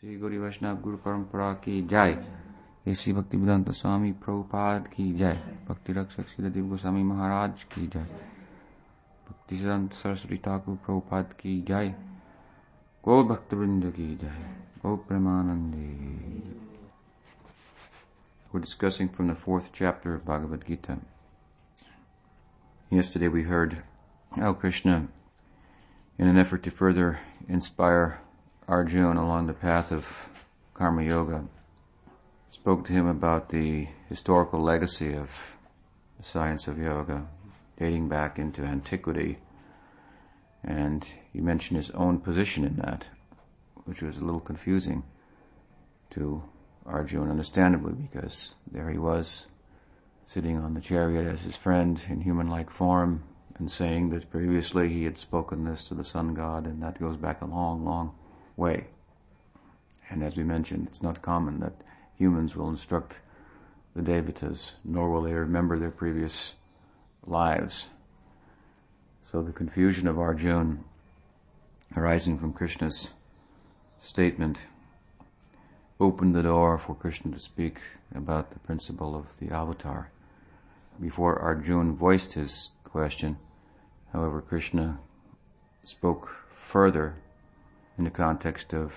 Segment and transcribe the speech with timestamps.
[0.00, 2.12] श्री गौरी वैष्णव गुरु परंपरा की जय
[2.88, 8.04] ऐसी भक्ति वेदांत स्वामी प्रभुपाद की जय भक्ति रक्षक श्री गोस्वामी महाराज की जय
[9.28, 11.88] भक्ति सिद्धांत सरस्वती ठाकुर प्रभुपाद की जय
[13.04, 14.36] गौ भक्त वृंद की जय
[14.82, 15.94] गौ Premanandi
[18.52, 20.98] We're discussing from the fourth chapter of Bhagavad Gita.
[22.90, 23.82] Yesterday we heard
[24.32, 25.08] how Krishna,
[26.18, 27.08] in an effort to further
[27.48, 28.06] inspire
[28.71, 30.05] Arjuna along the path of
[30.73, 31.43] Karma Yoga,
[32.49, 35.57] spoke to him about the historical legacy of
[36.17, 37.27] the science of yoga
[37.77, 39.39] dating back into antiquity.
[40.63, 43.07] And he mentioned his own position in that,
[43.83, 45.03] which was a little confusing
[46.11, 46.41] to
[46.85, 49.47] Arjuna, understandably, because there he was,
[50.25, 53.23] sitting on the chariot as his friend in human-like form,
[53.59, 57.17] and saying that previously he had spoken this to the sun god, and that goes
[57.17, 58.13] back a long, long
[58.55, 58.87] way.
[60.09, 61.81] And as we mentioned, it's not common that
[62.17, 63.13] humans will instruct
[63.95, 66.53] the devatas, nor will they remember their previous
[67.25, 67.87] lives.
[69.29, 70.77] So the confusion of Arjuna
[71.95, 73.09] arising from Krishna's
[74.01, 74.57] statement
[75.99, 77.79] opened the door for Krishna to speak
[78.13, 80.09] about the principle of the avatar.
[80.99, 83.37] Before Arjuna voiced his question,
[84.11, 84.99] however, Krishna
[85.83, 87.15] spoke further
[88.01, 88.91] in the context of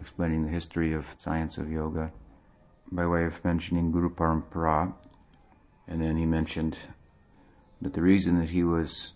[0.00, 2.10] explaining the history of science of yoga
[2.90, 4.92] by way of mentioning Guru Parampara,
[5.86, 6.76] and then he mentioned
[7.80, 9.12] that the reason that he was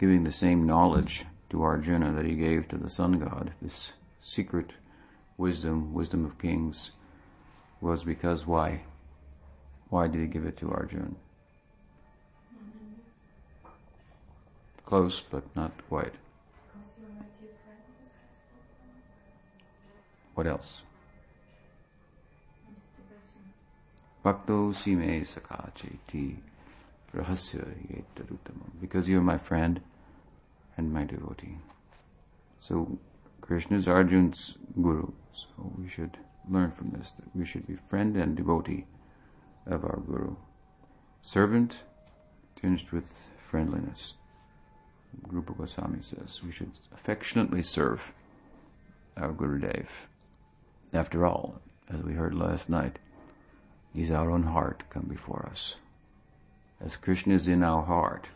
[0.00, 3.92] giving the same knowledge to Arjuna that he gave to the sun god, this
[4.24, 4.70] secret
[5.36, 6.92] wisdom, wisdom of kings,
[7.82, 8.80] was because why?
[9.90, 11.10] Why did he give it to Arjuna?
[12.54, 13.68] Mm-hmm.
[14.86, 16.14] Close, but not quite.
[20.34, 20.82] What else?
[24.24, 26.36] Bhakto sime sakacheti
[27.14, 28.80] rahasya yetarutamam.
[28.80, 29.80] Because you're my friend
[30.76, 31.58] and my devotee.
[32.60, 32.98] So
[33.40, 35.12] Krishna is Arjun's guru.
[35.34, 36.18] So we should
[36.48, 38.86] learn from this that we should be friend and devotee
[39.66, 40.36] of our guru.
[41.20, 41.78] Servant
[42.56, 44.14] tinged with friendliness.
[45.28, 48.14] Rupa Goswami says we should affectionately serve
[49.16, 50.08] our Guru Dev.
[50.92, 52.98] After all, as we heard last night,
[53.94, 55.76] is our own heart come before us.
[56.84, 58.26] As Krishna is in our heart,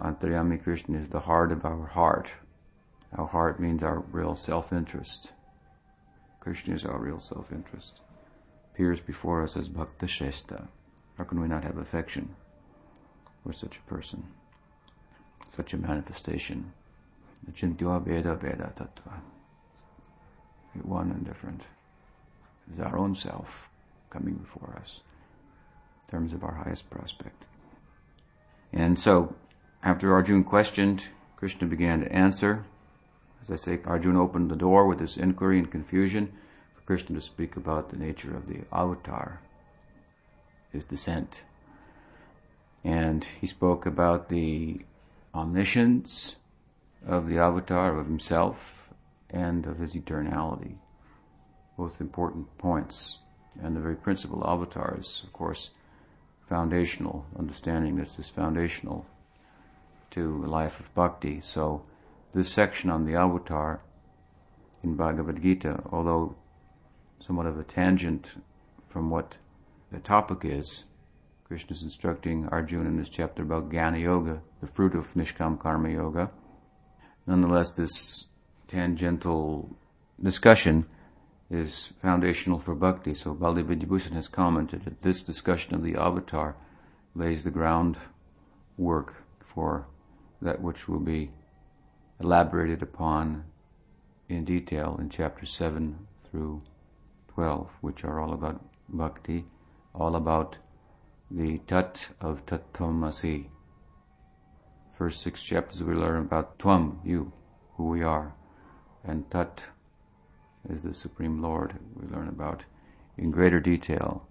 [0.00, 2.30] Antaryami Krishna is the heart of our heart.
[3.16, 5.32] Our heart means our real self-interest.
[6.40, 8.00] Krishna is our real self-interest.
[8.72, 10.68] Appears before us as Bhakta Shesta.
[11.18, 12.36] How can we not have affection
[13.44, 14.28] for such a person?
[15.54, 16.72] Such a manifestation.
[17.50, 19.20] Achintya Veda Veda Tattva.
[20.82, 21.62] One and different.
[22.72, 23.68] Is our own self
[24.10, 25.00] coming before us
[26.06, 27.44] in terms of our highest prospect.
[28.72, 29.34] And so,
[29.82, 31.04] after Arjuna questioned,
[31.36, 32.64] Krishna began to answer.
[33.42, 36.32] As I say, Arjuna opened the door with this inquiry and confusion
[36.74, 39.40] for Krishna to speak about the nature of the avatar,
[40.72, 41.42] his descent.
[42.84, 44.80] And he spoke about the
[45.34, 46.36] omniscience
[47.06, 48.79] of the avatar, of himself,
[49.30, 50.76] and of his eternality.
[51.76, 53.18] Both important points.
[53.62, 55.70] And the very principle avatar is, of course,
[56.48, 59.06] foundational, understanding this is foundational
[60.10, 61.40] to a life of bhakti.
[61.40, 61.82] So
[62.34, 63.80] this section on the avatar
[64.82, 66.36] in Bhagavad Gita, although
[67.20, 68.32] somewhat of a tangent
[68.88, 69.36] from what
[69.92, 70.84] the topic is,
[71.44, 75.90] Krishna is instructing Arjuna in this chapter about Jnana Yoga, the fruit of Nishkam Karma
[75.90, 76.30] Yoga.
[77.26, 78.26] Nonetheless, this
[78.70, 79.76] tangential
[80.22, 80.86] discussion
[81.50, 83.14] is foundational for bhakti.
[83.14, 86.54] So Baldev Vidyabhushan has commented that this discussion of the avatar
[87.14, 89.14] lays the groundwork
[89.52, 89.86] for
[90.40, 91.32] that which will be
[92.20, 93.44] elaborated upon
[94.28, 96.62] in detail in chapters 7 through
[97.34, 99.44] 12, which are all about bhakti,
[99.94, 100.56] all about
[101.30, 103.46] the tat of Tattvamasi.
[104.96, 107.32] First six chapters we learn about Tvam, you,
[107.76, 108.34] who we are,
[109.04, 109.64] and Tat
[110.68, 112.64] is the Supreme Lord we learn about
[113.16, 114.26] in greater detail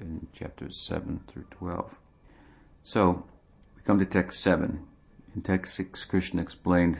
[0.00, 1.96] in chapters 7 through 12.
[2.82, 3.24] So,
[3.76, 4.84] we come to text 7.
[5.34, 6.98] In text 6, Krishna explained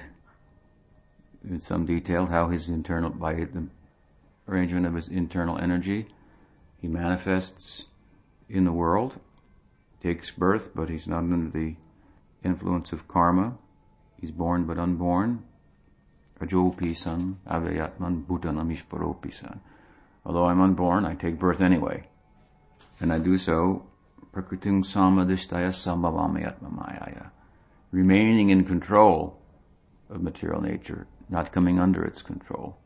[1.49, 3.69] in some detail how his internal, by the
[4.49, 6.09] arrangement of his internal energy,
[6.77, 7.87] he manifests
[8.49, 9.19] in the world,
[10.03, 11.77] takes birth, but he's not under the
[12.45, 13.59] influence of karma.
[14.21, 15.45] He's born but unborn,
[18.71, 19.61] Ishvaropi.
[20.25, 22.09] Although I'm unborn, I take birth anyway.
[23.01, 23.87] And I do so
[24.33, 27.31] prakriting samadhishtaya sambhavamayatmamayaya.
[27.91, 29.39] Remaining in control
[30.09, 32.79] of material nature, not coming under its control.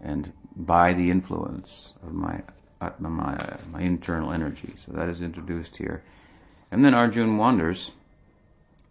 [0.00, 2.42] And by the influence of my
[2.80, 4.74] atmamaya, my internal energy.
[4.84, 6.02] So that is introduced here.
[6.70, 7.92] And then Arjun wonders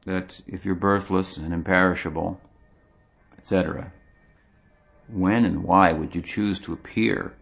[0.06, 2.40] that if you're birthless and imperishable,
[3.46, 3.94] etc.,
[5.08, 7.36] when and why would you choose to appear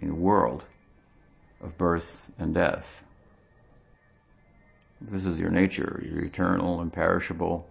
[0.00, 0.64] in a world
[1.60, 3.04] of birth and death?
[5.00, 6.02] This is your nature.
[6.04, 7.70] You're eternal, imperishable,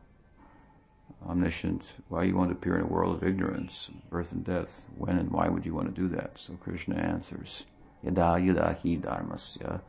[1.27, 1.83] omniscient.
[2.07, 4.85] Why you want to appear in a world of ignorance, birth and death?
[4.97, 6.37] When and why would you want to do that?
[6.37, 7.65] So Krishna answers,
[8.01, 9.81] Yada yada hi dharmasya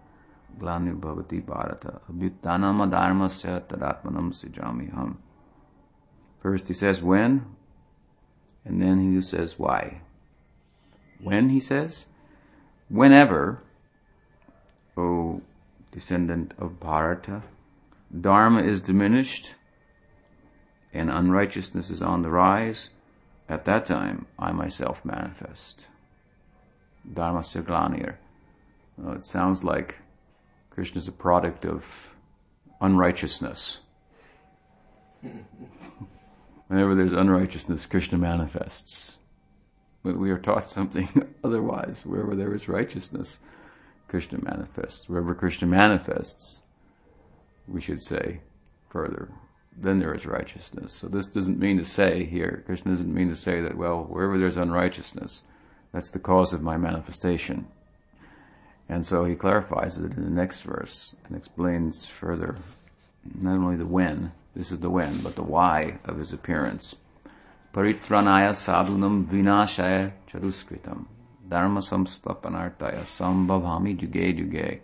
[0.58, 5.18] glanu bhavati bharata abhyutanama dharmasya tadatmanam sijami ham.
[6.42, 7.54] First he says when,
[8.68, 10.02] and then he says why.
[11.20, 12.06] When he says,
[12.88, 13.62] whenever,
[14.96, 15.40] O
[15.90, 17.42] descendant of Bharata,
[18.20, 19.54] Dharma is diminished
[20.92, 22.90] and unrighteousness is on the rise,
[23.48, 25.86] at that time I myself manifest.
[27.10, 28.16] Dharma Saglanir.
[28.96, 29.96] Well, it sounds like
[30.70, 31.84] Krishna is a product of
[32.80, 33.78] unrighteousness.
[36.68, 39.18] Whenever there's unrighteousness, Krishna manifests.
[40.04, 41.08] But we are taught something
[41.44, 42.00] otherwise.
[42.04, 43.40] Wherever there is righteousness,
[44.06, 45.08] Krishna manifests.
[45.08, 46.62] Wherever Krishna manifests,
[47.66, 48.40] we should say
[48.90, 49.30] further,
[49.76, 50.92] then there is righteousness.
[50.92, 54.38] So this doesn't mean to say here, Krishna doesn't mean to say that, well, wherever
[54.38, 55.42] there's unrighteousness,
[55.92, 57.66] that's the cause of my manifestation.
[58.88, 62.56] And so he clarifies it in the next verse and explains further
[63.34, 66.96] not only the when, this is the when, but the why of his appearance.
[67.72, 71.06] Paritranaya sadhunam vinashaya charuskritam
[71.48, 74.80] dharma samstapanartaya sambhavami juge juge.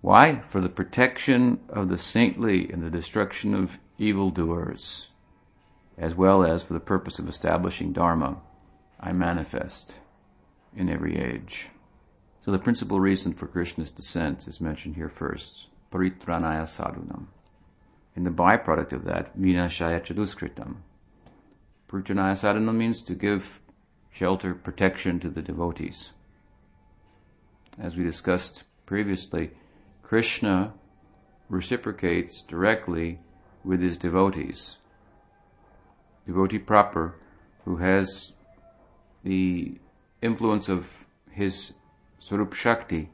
[0.00, 0.40] Why?
[0.48, 5.08] For the protection of the saintly and the destruction of evildoers,
[5.98, 8.38] as well as for the purpose of establishing dharma,
[8.98, 9.96] I manifest
[10.74, 11.68] in every age.
[12.42, 17.26] So the principal reason for Krishna's descent is mentioned here first, paritranaya sadhunam.
[18.18, 20.78] And the byproduct of that, vinashaya chaduskritam.
[21.88, 23.60] Paritranaya sadhunam means to give
[24.10, 26.10] shelter, protection to the devotees.
[27.78, 29.52] As we discussed previously,
[30.02, 30.74] Krishna
[31.48, 33.20] reciprocates directly
[33.62, 34.78] with his devotees.
[36.26, 37.14] Devotee proper,
[37.66, 38.32] who has
[39.22, 39.78] the
[40.20, 40.88] influence of
[41.30, 41.74] his
[42.18, 43.10] Swarup Shakti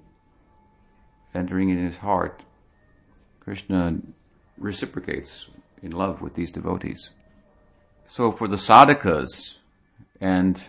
[1.35, 2.43] entering in his heart,
[3.41, 3.99] Krishna
[4.65, 5.49] reciprocates
[5.83, 7.11] in love with these devotees.
[8.09, 9.57] So for the sadhakas
[10.21, 10.65] and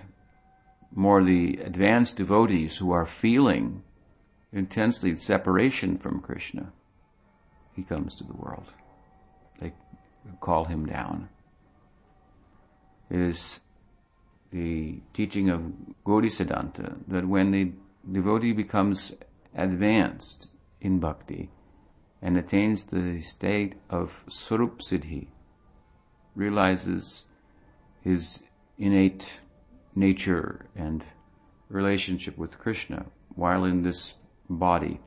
[0.93, 3.83] more the advanced devotees who are feeling
[4.51, 6.73] intensely separation from Krishna,
[7.73, 8.67] he comes to the world.
[9.61, 9.71] They
[10.41, 11.29] call him down.
[13.09, 13.61] It is
[14.51, 15.61] the teaching of
[16.05, 17.71] Gaudiya Siddhanta that when the
[18.11, 19.13] devotee becomes
[19.55, 20.49] advanced
[20.81, 21.49] in bhakti
[22.25, 25.27] and attains the state of Swarup Siddhi,
[26.35, 27.25] realizes
[28.01, 28.41] his
[28.79, 29.41] innate
[29.93, 31.03] nature and
[31.69, 33.05] relationship with Krishna
[33.35, 34.15] while in this
[34.49, 34.99] body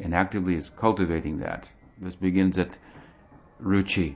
[0.00, 1.68] and actively is cultivating that.
[2.00, 2.78] This begins at
[3.60, 4.14] ruchi.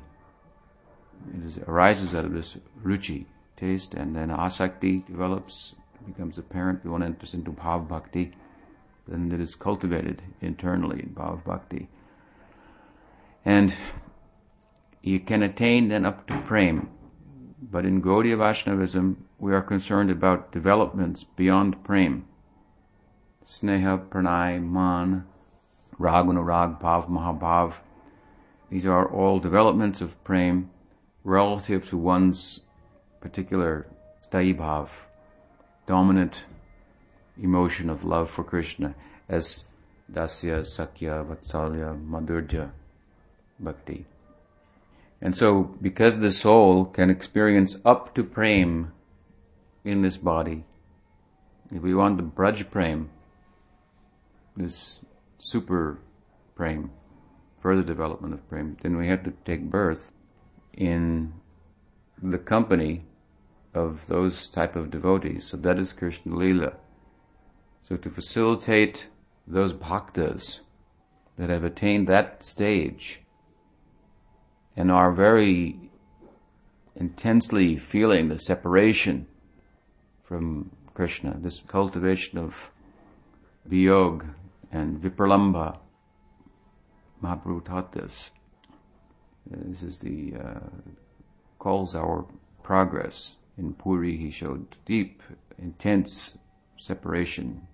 [1.34, 5.75] It is, arises out of this ruchi, taste, and then asakti develops,
[6.06, 8.32] becomes apparent, one enters into bhav bhakti,
[9.08, 11.88] then it is cultivated internally in bhav bhakti.
[13.44, 13.75] And
[15.02, 16.90] you can attain then up to prem.
[17.62, 22.26] But in Gaudiya Vaishnavism, we are concerned about developments beyond prem.
[23.46, 25.25] Sneha, Pranay, Man,
[25.98, 27.75] Rag, Bhav, Mahabhav.
[28.70, 30.70] These are all developments of prem
[31.22, 32.62] relative to one's
[33.20, 33.86] particular
[34.26, 34.88] sthayi Bhav,
[35.86, 36.42] dominant
[37.40, 38.95] emotion of love for Krishna,
[39.28, 39.64] as
[40.12, 42.71] Dasya, Sakya, Vatsalya, Madhurya,
[43.59, 44.07] Bhakti.
[45.21, 48.93] And so, because the soul can experience up to prem
[49.85, 50.64] in this body,
[51.73, 53.11] if we want the Braj prem,
[54.57, 54.99] this
[55.38, 55.99] super
[56.55, 56.90] prem,
[57.61, 60.12] further development of prem, then we have to take birth
[60.75, 61.33] in
[62.23, 63.05] the company
[63.75, 65.47] of those type of devotees.
[65.47, 66.75] So that is Krishna Lila.
[67.88, 69.07] So to facilitate
[69.47, 70.61] those bhaktas
[71.38, 73.21] that have attained that stage
[74.76, 75.78] and are very
[76.97, 79.26] intensely feeling the separation
[80.25, 82.55] from Krishna, this cultivation of
[83.71, 84.35] viyog
[84.73, 85.78] and vipralamba.
[87.23, 88.33] Mahaprabhu this.
[89.47, 90.59] This is the uh,
[91.61, 92.26] calls our
[92.64, 93.37] progress.
[93.57, 95.23] In Puri, he showed deep,
[95.57, 96.37] intense
[96.78, 97.69] separation.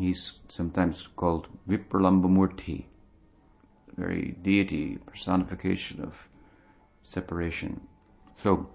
[0.00, 2.86] He's sometimes called Vipralambamurti,
[3.94, 6.14] very deity, personification of
[7.02, 7.82] separation.
[8.34, 8.70] So,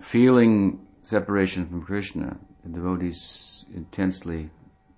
[0.00, 4.48] feeling separation from Krishna, the devotees intensely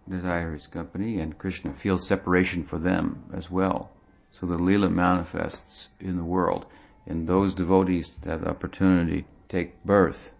[0.08, 3.90] desire his company, and Krishna feels separation for them as well.
[4.30, 6.66] So the Leela manifests in the world,
[7.08, 10.32] and those devotees that opportunity take birth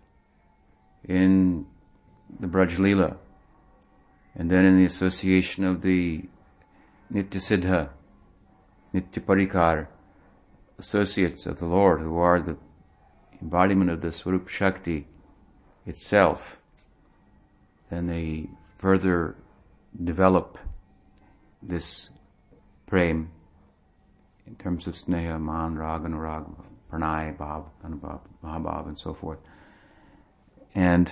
[1.02, 1.66] in
[2.38, 3.16] the Braj Leela,
[4.34, 6.24] and then in the association of the
[7.12, 7.88] Nitya Siddha,
[8.94, 9.88] Nitya Parikar,
[10.78, 12.56] associates of the Lord who are the
[13.42, 15.06] embodiment of the Swarup Shakti
[15.86, 16.56] itself,
[17.90, 19.36] then they further
[20.02, 20.58] develop
[21.62, 22.10] this
[22.86, 23.30] prem
[24.46, 26.48] in terms of sneha, man, rag, anurag,
[26.90, 29.38] pranay, bhav, anubhav, mahabhav, and so forth.
[30.74, 31.10] And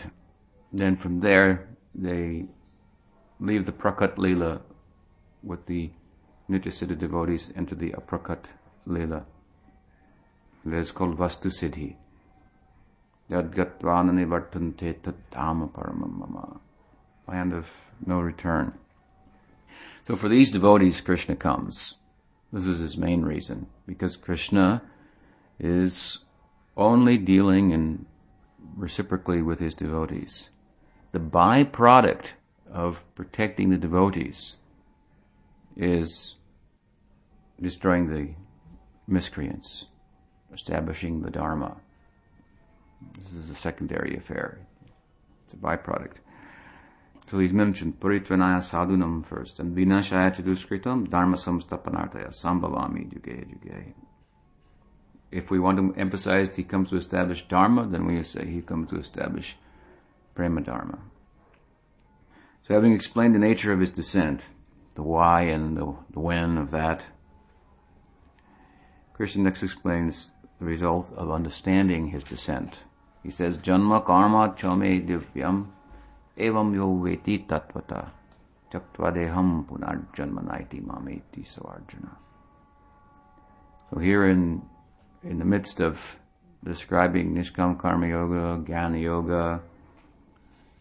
[0.73, 2.47] then from there, they
[3.41, 4.61] leave the prakat lila
[5.43, 5.91] with the
[6.51, 8.45] Nityasiddha devotees, enter the aprakat
[8.87, 9.25] lila.
[10.65, 11.97] That is called vastu siddhi.
[13.31, 16.61] Yadgatvanani vartante tattama paramam mama.
[17.27, 17.67] Land of
[18.05, 18.73] no return.
[20.07, 21.97] So for these devotees, Krishna comes.
[22.51, 24.81] This is his main reason, because Krishna
[25.61, 26.21] is
[26.79, 28.07] only dealing in
[28.75, 30.49] reciprocally with his devotees.
[31.13, 32.33] The byproduct
[32.73, 34.57] of protecting the devotees
[35.77, 36.37] is
[37.61, 38.35] destroying the
[39.07, 39.87] miscreants,
[40.53, 41.77] establishing the Dharma.
[43.19, 44.59] This is a secondary affair.
[45.45, 46.17] It's a byproduct.
[47.31, 53.95] So he's mentioned Paritranaya Sadhunam first, and Vinashaya Chaduskritam Dharma Samstapanartaya Sambhavami Juge Juge.
[55.31, 58.89] If we want to emphasize he comes to establish Dharma, then we say he comes
[58.91, 59.57] to establish
[60.35, 60.99] Prema Dharma.
[62.69, 64.43] So having explained the nature of his descent,
[64.95, 67.03] the why and the, when of that,
[69.15, 72.83] Krishna next explains the result of understanding his descent.
[73.23, 75.69] He says, Janma karma chame divyam
[76.37, 78.11] evam yo veti tatvata
[78.71, 82.19] chaktvadeham punarjanmanaiti mameti so Arjuna.
[83.91, 84.61] So here in,
[85.25, 86.19] in the midst of
[86.63, 89.63] describing Nishkam Karma Yoga, Jnana Yoga,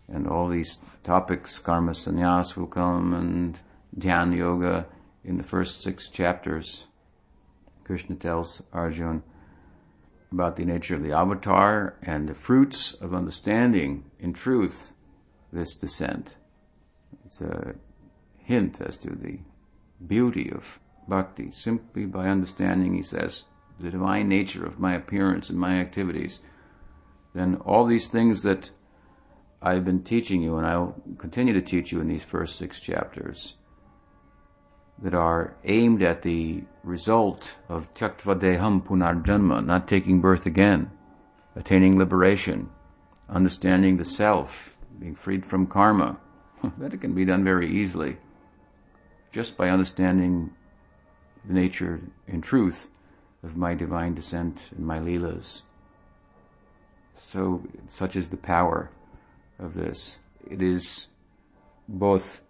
[0.07, 3.59] and all these topics, Karma Sannyas will come, and
[3.97, 4.85] Dhyan Yoga
[5.23, 6.87] in the first six chapters.
[7.83, 9.21] Krishna tells Arjuna
[10.31, 14.91] about the nature of the avatar and the fruits of understanding, in truth,
[15.51, 16.35] this descent.
[17.25, 17.75] It's a
[18.37, 19.39] hint as to the
[20.05, 21.51] beauty of bhakti.
[21.51, 23.43] Simply by understanding, he says,
[23.79, 26.39] the divine nature of my appearance and my activities,
[27.33, 28.71] then all these things that
[29.61, 33.55] I've been teaching you, and I'll continue to teach you in these first six chapters,
[35.01, 38.39] that are aimed at the result of Tyaktva
[38.83, 40.91] Punarjanma, not taking birth again,
[41.55, 42.69] attaining liberation,
[43.29, 46.17] understanding the self, being freed from karma.
[46.77, 48.17] that it can be done very easily,
[49.31, 50.51] just by understanding
[51.45, 52.87] the nature and truth
[53.43, 55.61] of my divine descent and my leelas.
[57.15, 58.89] So, such is the power
[59.59, 60.17] of this.
[60.49, 61.07] It is
[61.87, 62.41] both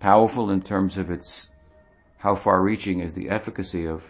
[0.00, 1.48] powerful in terms of its
[2.18, 4.02] how far reaching is the efficacy of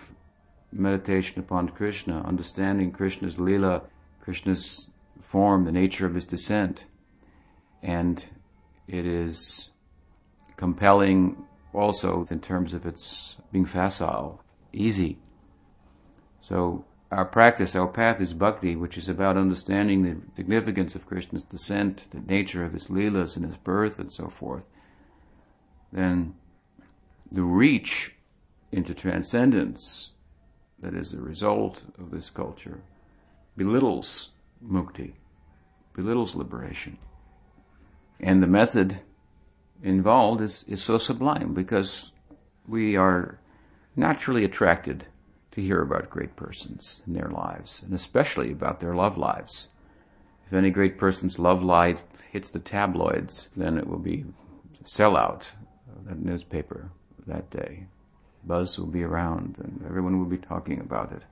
[0.72, 3.82] meditation upon Krishna, understanding Krishna's lila,
[4.20, 6.86] Krishna's form, the nature of his descent.
[7.82, 8.24] And
[8.88, 9.70] it is
[10.56, 15.18] compelling also in terms of its being facile, easy.
[16.40, 21.42] So our practice, our path is bhakti, which is about understanding the significance of Krishna's
[21.42, 24.64] descent, the nature of his leelas and his birth and so forth
[25.92, 26.34] then
[27.30, 28.14] the reach
[28.70, 30.10] into transcendence
[30.80, 32.80] that is the result of this culture
[33.56, 34.30] belittles
[34.62, 35.14] mukti,
[35.94, 36.98] belittles liberation.
[38.20, 39.00] And the method
[39.82, 42.12] involved is, is so sublime because
[42.68, 43.38] we are
[43.94, 45.06] naturally attracted
[45.56, 49.68] to hear about great persons and their lives, and especially about their love lives.
[50.46, 54.26] If any great person's love life hits the tabloids, then it will be
[54.84, 55.44] sellout
[55.96, 56.90] of that newspaper
[57.26, 57.86] that day.
[58.44, 61.22] Buzz will be around and everyone will be talking about it.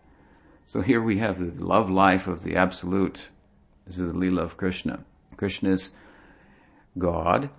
[0.64, 3.28] So here we have the love life of the Absolute.
[3.87, 5.04] This is the Leela of Krishna.
[5.37, 5.93] Krishna is
[6.97, 7.50] God,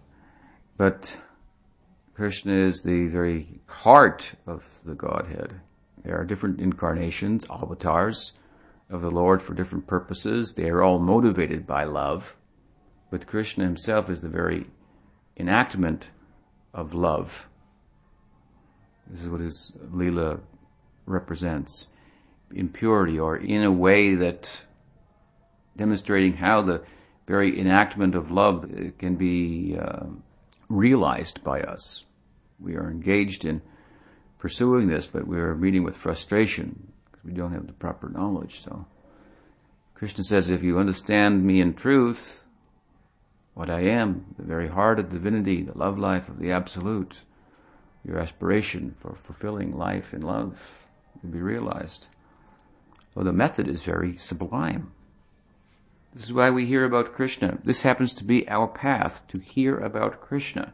[0.77, 1.15] but
[2.15, 5.62] Krishna is the very heart of the Godhead.
[6.05, 8.33] There are different incarnations, avatars
[8.91, 10.53] of the Lord for different purposes.
[10.53, 12.35] They are all motivated by love,
[13.09, 14.67] but Krishna himself is the very
[15.35, 16.09] enactment
[16.74, 17.47] of love.
[19.07, 20.41] This is what his Leela
[21.07, 21.88] represents.
[22.53, 24.47] In purity or in a way that
[25.75, 26.83] demonstrating how the
[27.27, 28.69] very enactment of love
[29.00, 30.05] can be uh,
[30.69, 32.05] realized by us.
[32.59, 33.63] We are engaged in
[34.39, 38.62] pursuing this, but we are meeting with frustration because we don't have the proper knowledge.
[38.62, 38.86] So,
[39.94, 42.44] Krishna says, if you understand me in truth,
[43.54, 47.22] what I am, the very heart of divinity, the love life of the Absolute,
[48.06, 50.60] your aspiration for fulfilling life in love
[51.24, 52.08] will be realized.
[53.13, 54.92] So the method is very sublime.
[56.13, 57.58] This is why we hear about Krishna.
[57.63, 60.74] This happens to be our path to hear about Krishna.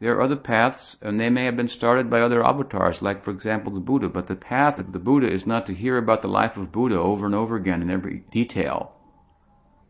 [0.00, 3.30] There are other paths, and they may have been started by other avatars, like, for
[3.30, 6.28] example, the Buddha, but the path of the Buddha is not to hear about the
[6.28, 8.92] life of Buddha over and over again in every detail.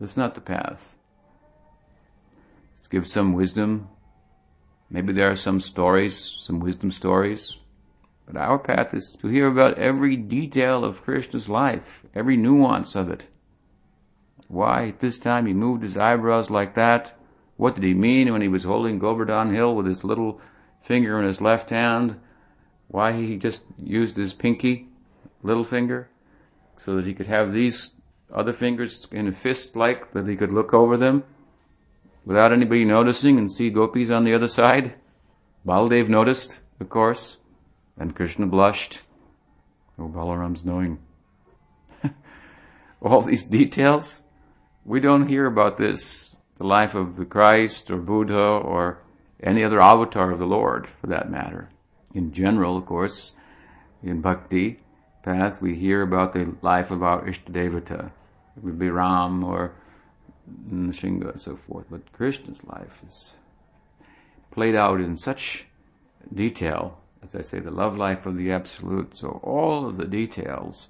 [0.01, 0.97] That's not the path.
[2.77, 3.89] Let's give some wisdom.
[4.91, 7.57] Maybe there are some stories, some wisdom stories.
[8.27, 13.11] But our path is to hear about every detail of Krishna's life, every nuance of
[13.11, 13.25] it.
[14.49, 17.13] Why at this time he moved his eyebrows like that?
[17.61, 20.41] What did he mean when he was holding Govardhan Hill with his little
[20.81, 22.19] finger in his left hand?
[22.89, 24.89] Why he just used his pinky,
[25.43, 26.09] little finger,
[26.79, 27.93] so that he could have these
[28.35, 31.23] other fingers in a fist like, that he could look over them
[32.25, 34.95] without anybody noticing and see gopis on the other side?
[35.67, 37.37] Baldev noticed, of course,
[37.99, 39.03] and Krishna blushed.
[39.99, 40.99] Oh, Balaram's knowing.
[43.03, 44.23] All these details.
[44.87, 46.30] We don't hear about this,
[46.61, 48.99] the life of the Christ or Buddha or
[49.43, 51.71] any other avatar of the Lord, for that matter.
[52.15, 53.35] In general, of course,
[54.03, 54.79] in bhakti
[55.25, 58.11] path, we hear about the life of our Ishtadevata.
[58.59, 59.73] It would be Ram or
[60.71, 61.87] Nrsimha and so forth.
[61.91, 63.33] But Krishna's life is
[64.51, 65.65] played out in such
[66.31, 69.17] detail, as I say, the love life of the Absolute.
[69.17, 70.89] So all of the details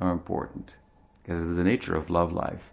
[0.00, 0.74] are important
[1.24, 2.70] because of the nature of love life.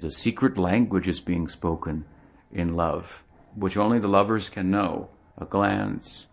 [0.00, 2.04] The secret language is being spoken
[2.52, 3.22] in love,
[3.54, 5.08] which only the lovers can know.
[5.38, 6.26] A glance,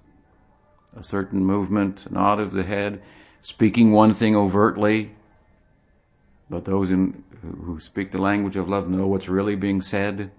[0.95, 3.02] a certain movement, a nod of the head,
[3.41, 5.15] speaking one thing overtly,
[6.50, 10.32] but those in, who speak the language of love know what's really being said.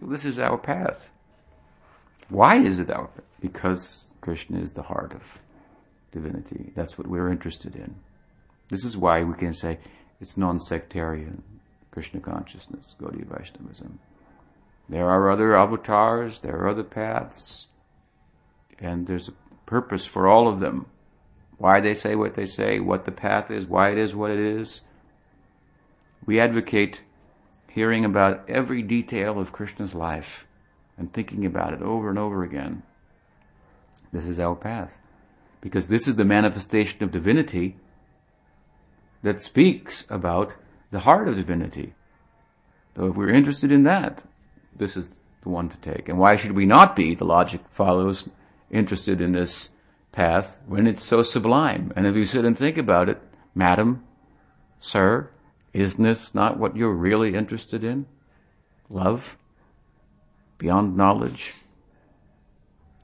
[0.00, 1.08] This is our path.
[2.28, 3.24] Why is it our path?
[3.40, 5.22] Because Krishna is the heart of
[6.10, 6.72] divinity.
[6.74, 7.96] That's what we're interested in.
[8.68, 9.78] This is why we can say
[10.20, 11.42] it's non-sectarian.
[11.92, 14.00] Krishna consciousness, Gaudiya Vaishnavism.
[14.88, 17.66] There are other avatars, there are other paths,
[18.80, 19.32] and there's a
[19.66, 20.86] purpose for all of them.
[21.58, 24.40] Why they say what they say, what the path is, why it is what it
[24.40, 24.80] is.
[26.26, 27.02] We advocate
[27.68, 30.46] hearing about every detail of Krishna's life
[30.98, 32.82] and thinking about it over and over again.
[34.12, 34.98] This is our path.
[35.60, 37.76] Because this is the manifestation of divinity
[39.22, 40.54] that speaks about
[40.92, 41.94] the heart of divinity.
[42.94, 44.22] So if we're interested in that,
[44.76, 45.08] this is
[45.42, 46.08] the one to take.
[46.08, 48.28] And why should we not be, the logic follows,
[48.70, 49.70] interested in this
[50.12, 51.92] path when it's so sublime?
[51.96, 53.20] And if you sit and think about it,
[53.54, 54.04] madam,
[54.80, 55.30] sir,
[55.72, 58.06] isn't this not what you're really interested in?
[58.90, 59.38] Love?
[60.58, 61.54] Beyond knowledge?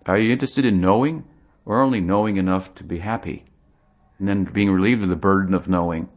[0.04, 1.24] Are you interested in knowing
[1.64, 3.44] or only knowing enough to be happy
[4.18, 6.10] and then being relieved of the burden of knowing?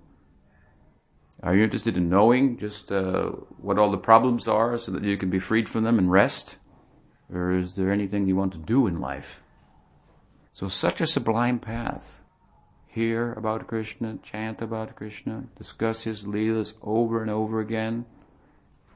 [1.44, 5.18] Are you interested in knowing just uh, what all the problems are so that you
[5.18, 6.58] can be freed from them and rest?
[7.34, 9.42] Or is there anything you want to do in life?
[10.54, 12.20] So, such a sublime path.
[12.88, 18.06] Hear about Krishna, chant about Krishna, discuss his Leelas over and over again.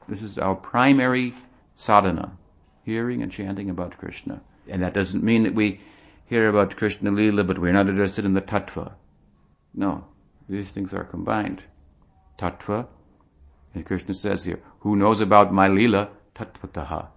[0.06, 1.34] This is our primary
[1.76, 2.36] sadhana,
[2.84, 4.42] hearing and chanting about Krishna.
[4.68, 5.80] And that doesn't mean that we
[6.26, 8.92] hear about Krishna Leela, but we're not interested in the tattva.
[9.74, 10.04] No,
[10.48, 11.62] these things are combined
[12.38, 12.86] tattva.
[13.74, 17.08] And Krishna says here, who knows about my lila, tattvataha.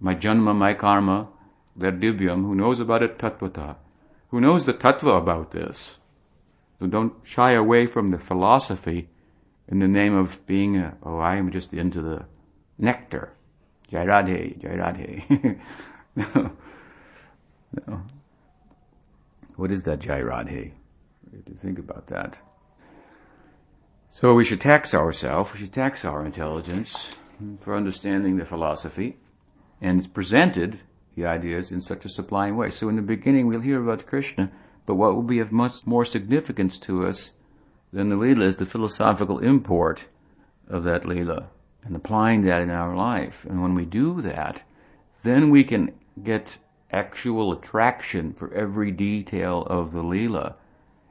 [0.00, 1.28] My janma, my karma,
[1.74, 3.76] their divyam, who knows about it, tattvataha.
[4.28, 5.98] Who knows the tattva about this.
[6.78, 9.08] So don't shy away from the philosophy
[9.68, 12.26] in the name of being, a, oh, I am just into the
[12.78, 13.32] nectar.
[13.90, 15.58] Jai Radhe,
[16.16, 16.50] no.
[17.86, 18.02] no.
[19.56, 20.72] What is that Jai Radhe?
[21.30, 22.36] We have to think about that.
[24.18, 27.10] So we should tax ourselves, we should tax our intelligence
[27.60, 29.18] for understanding the philosophy.
[29.78, 30.80] And it's presented,
[31.14, 32.70] the ideas, in such a sublime way.
[32.70, 34.50] So in the beginning we'll hear about Krishna,
[34.86, 37.32] but what will be of much more significance to us
[37.92, 40.06] than the Leela is the philosophical import
[40.66, 41.48] of that Leela
[41.84, 43.44] and applying that in our life.
[43.46, 44.62] And when we do that,
[45.24, 45.92] then we can
[46.24, 46.56] get
[46.90, 50.54] actual attraction for every detail of the Leela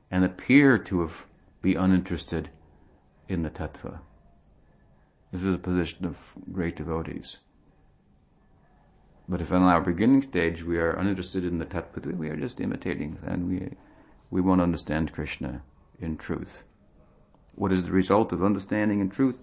[0.09, 1.27] and appear to have,
[1.61, 2.49] be uninterested
[3.27, 3.99] in the tattva.
[5.31, 6.17] This is a position of
[6.51, 7.37] great devotees.
[9.27, 12.61] But if in our beginning stage we are uninterested in the tattva, we are just
[12.61, 13.71] imitating, and we
[14.29, 15.61] we won't understand Krishna
[15.99, 16.63] in truth.
[17.55, 19.39] What is the result of understanding in truth?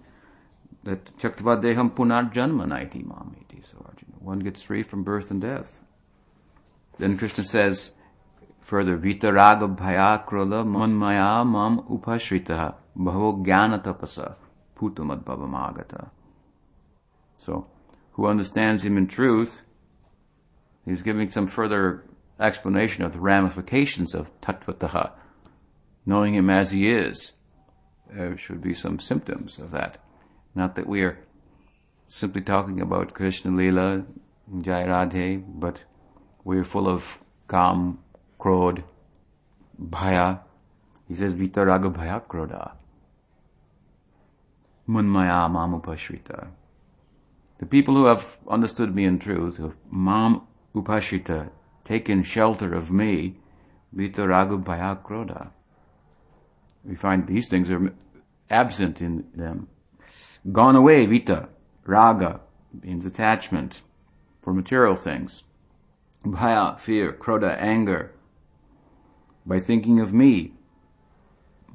[0.83, 3.63] That Chaktavadeham punar janma naiti mamiti.
[3.69, 5.79] So Arjuna, one gets free from birth and death.
[6.97, 7.91] Then Krishna says
[8.61, 14.35] further, Vitaraga bhayakrodha manmaya mam upashrita bhavo jnana tapasa
[14.75, 16.09] putamad bhavamagata.
[17.39, 17.67] So,
[18.13, 19.63] who understands him in truth,
[20.85, 22.03] he's giving some further
[22.39, 25.11] explanation of the ramifications of tattvataha.
[26.05, 27.33] Knowing him as he is,
[28.11, 29.97] there should be some symptoms of that.
[30.53, 31.17] Not that we are
[32.07, 34.03] simply talking about Krishna Lila,
[34.61, 35.79] Jai Radhe, but
[36.43, 37.99] we're full of kam,
[38.39, 38.83] krodh,
[39.81, 40.41] bhaya.
[41.07, 42.73] He says, vitaraga bhaya krodha.
[44.87, 46.47] Manmaya mamupashrita.
[47.59, 50.41] The people who have understood me in truth, who have mam
[50.75, 51.49] upashrita,
[51.85, 53.35] taken shelter of me,
[53.95, 55.51] vitaraga bhaya krodha.
[56.83, 57.93] We find these things are
[58.49, 59.67] absent in them.
[60.51, 61.47] Gone away, vita,
[61.85, 62.41] raga,
[62.81, 63.81] means attachment
[64.41, 65.43] for material things.
[66.25, 68.11] Bhaya, fear, krodha, anger.
[69.45, 70.53] By thinking of me,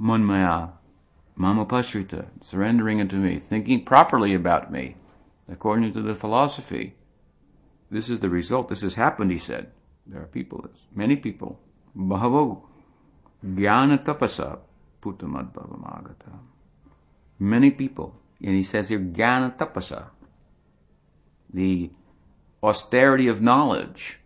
[0.00, 0.72] manmaya,
[1.38, 4.96] mamapashrita, surrendering unto me, thinking properly about me,
[5.50, 6.94] according to the philosophy.
[7.90, 8.68] This is the result.
[8.68, 9.70] This has happened, he said.
[10.06, 11.58] There are people, many people.
[11.96, 12.62] Bahavo,
[13.44, 14.58] jnana tapasa,
[15.02, 16.38] putamad bhavamagata.
[17.38, 18.14] Many people.
[18.42, 20.08] And he says here, jnana tapasa.
[21.52, 21.90] The
[22.62, 24.18] austerity of knowledge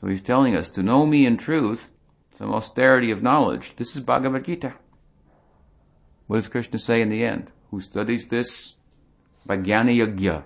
[0.00, 1.88] so he's telling us to know me in truth,
[2.36, 3.74] some austerity of knowledge.
[3.76, 4.74] This is Bhagavad Gita.
[6.28, 7.50] What does Krishna say in the end?
[7.70, 8.74] Who studies this?
[9.46, 10.44] By Jnana Yagya.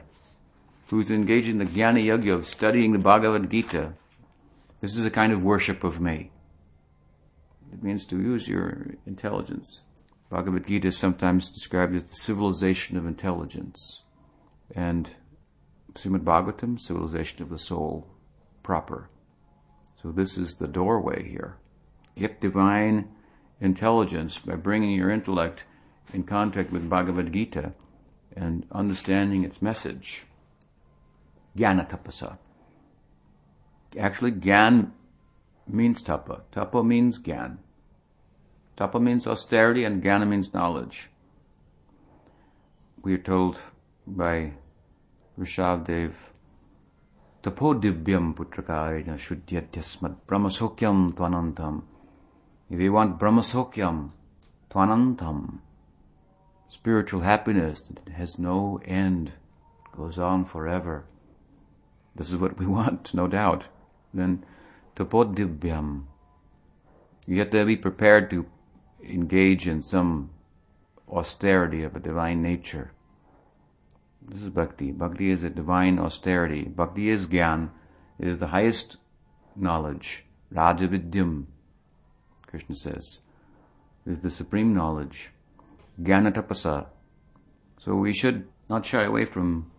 [0.86, 3.94] Who's engaged in the Jnana Yagya of studying the Bhagavad Gita.
[4.80, 6.30] This is a kind of worship of me.
[7.72, 9.82] It means to use your intelligence.
[10.30, 14.02] Bhagavad Gita is sometimes described as the civilization of intelligence.
[14.76, 15.10] And
[15.94, 18.06] Srimad Bhagavatam, civilization of the soul
[18.62, 19.10] proper.
[20.00, 21.56] So this is the doorway here.
[22.16, 23.08] Get divine
[23.60, 25.64] intelligence by bringing your intellect
[26.12, 27.72] in contact with Bhagavad Gita
[28.36, 30.24] and understanding its message.
[31.56, 32.38] Jnana tapasa.
[33.98, 34.90] Actually, gyan
[35.66, 36.42] means tapa.
[36.50, 37.58] Tapa means gyan.
[38.76, 41.10] Tapa means austerity and jnana means knowledge.
[43.02, 43.58] We are told
[44.06, 44.52] by
[45.38, 46.12] Rishabdev
[47.42, 51.82] Tapodivyam putrakarina shuddhyatyasmat brahmasokyam tvanantam.
[52.70, 54.10] If you want brahmasokyam
[54.70, 55.58] tvanantam,
[56.72, 59.32] spiritual happiness that has no end,
[59.94, 61.04] goes on forever.
[62.16, 63.64] This is what we want, no doubt.
[64.14, 64.44] Then
[64.96, 66.04] tapodivyam.
[67.26, 68.46] You have to be prepared to
[69.04, 70.30] engage in some
[71.10, 72.92] austerity of a divine nature.
[74.26, 74.92] This is bhakti.
[74.92, 76.62] Bhakti is a divine austerity.
[76.62, 77.70] Bhakti is gyan.
[78.18, 78.96] It is the highest
[79.54, 80.24] knowledge.
[80.54, 81.44] Rajavidyam,
[82.46, 83.20] Krishna says,
[84.06, 85.30] is the supreme knowledge.
[86.00, 86.86] Jnana tapasa.
[87.78, 89.70] So we should not shy away from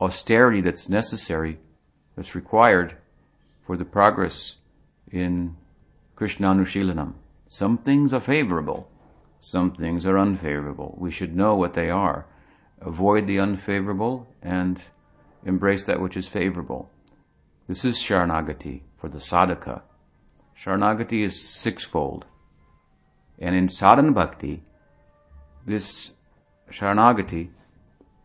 [0.00, 1.58] austerity that's necessary,
[2.16, 2.96] that's required
[3.66, 4.56] for the progress
[5.10, 5.56] in
[6.14, 7.14] Krishna Anushilanam.
[7.48, 8.90] Some things are favorable,
[9.40, 10.94] some things are unfavorable.
[10.98, 12.26] We should know what they are
[12.80, 14.80] avoid the unfavorable and
[15.44, 16.90] embrace that which is favorable.
[17.68, 19.82] This is Sharanagati for the sadhaka.
[20.58, 22.26] Sharanagati is sixfold.
[23.38, 24.62] And in sadhana bhakti,
[25.66, 26.12] this
[26.70, 27.50] Sharanagati,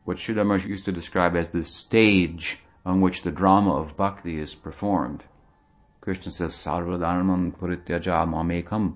[0.06, 4.56] what Sridhar used to describe as the stage on which the drama of bhakti is
[4.56, 5.24] performed.
[6.00, 8.96] Krishna says, Sarvadharman purityaja mamekam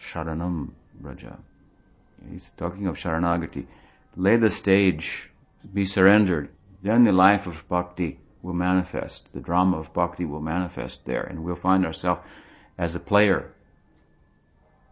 [0.00, 0.70] sharanam
[1.00, 1.38] raja.
[2.30, 3.66] He's talking of Sharanagati
[4.18, 5.30] lay the stage,
[5.72, 6.50] be surrendered,
[6.82, 9.32] then the life of bhakti will manifest.
[9.32, 12.22] The drama of bhakti will manifest there, and we'll find ourselves
[12.76, 13.52] as a player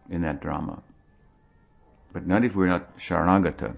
[0.09, 0.81] in that drama.
[2.17, 3.75] But not if we're not Sharanagata,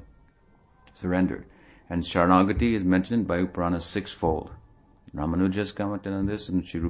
[0.95, 1.43] surrendered.
[1.89, 4.51] And Sharanagati is mentioned by Upurana sixfold.
[5.13, 6.89] Ramanuja has commented on this, and Sri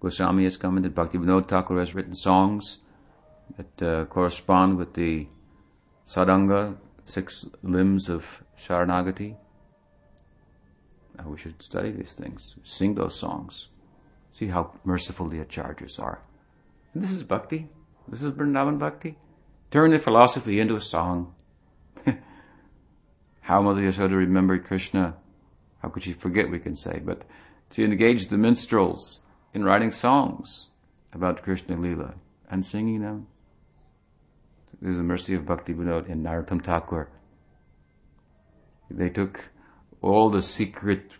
[0.00, 0.94] Goswami has commented.
[0.94, 2.78] Bhaktivinoda Thakur has written songs
[3.58, 5.28] that uh, correspond with the
[6.08, 9.36] Sadanga, six limbs of Sharanagati.
[11.22, 13.68] we should study these things, sing those songs,
[14.32, 16.22] see how merciful the acharyas are.
[16.94, 17.68] And this is bhakti.
[18.08, 19.18] This is Vrindavan bhakti.
[19.70, 21.34] Turn the philosophy into a song.
[23.40, 25.16] how Mother Yasoda remembered Krishna.
[25.82, 27.22] How could she forget, we can say, but
[27.70, 30.68] to engage the minstrels in writing songs
[31.12, 32.14] about Krishna Lila
[32.50, 33.26] and singing them.
[34.80, 37.10] There's the mercy of Bhakti Vinod and Narottam Thakur.
[38.90, 39.50] They took
[40.00, 41.12] all the secret,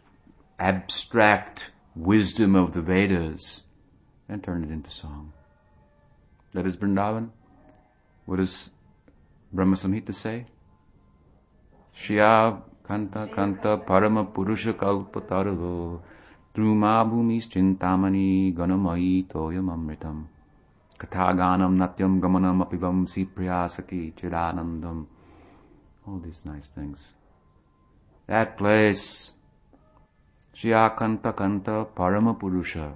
[0.58, 3.64] abstract wisdom of the Vedas
[4.28, 5.32] and turned it into song.
[6.54, 7.30] That is Vrindavan.
[8.28, 8.68] What does
[9.50, 10.44] Brahma Samhita say?
[11.96, 16.02] Shya Kanta Kanta Parama Purusha Kalpataravo
[16.54, 20.26] Drumabhumis Chintamani Ganamai Toyam Amritam
[20.98, 25.06] Kathaganam Natyam Gamanam Apivam Sipriyasaki Chidanandam
[26.06, 27.14] All these nice things.
[28.26, 29.32] That place
[30.54, 32.92] Shiyakanta Kanta Parama Purusha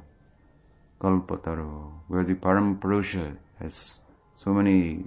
[1.00, 4.01] Kalpataro where the Parama Purusha has
[4.42, 5.04] so many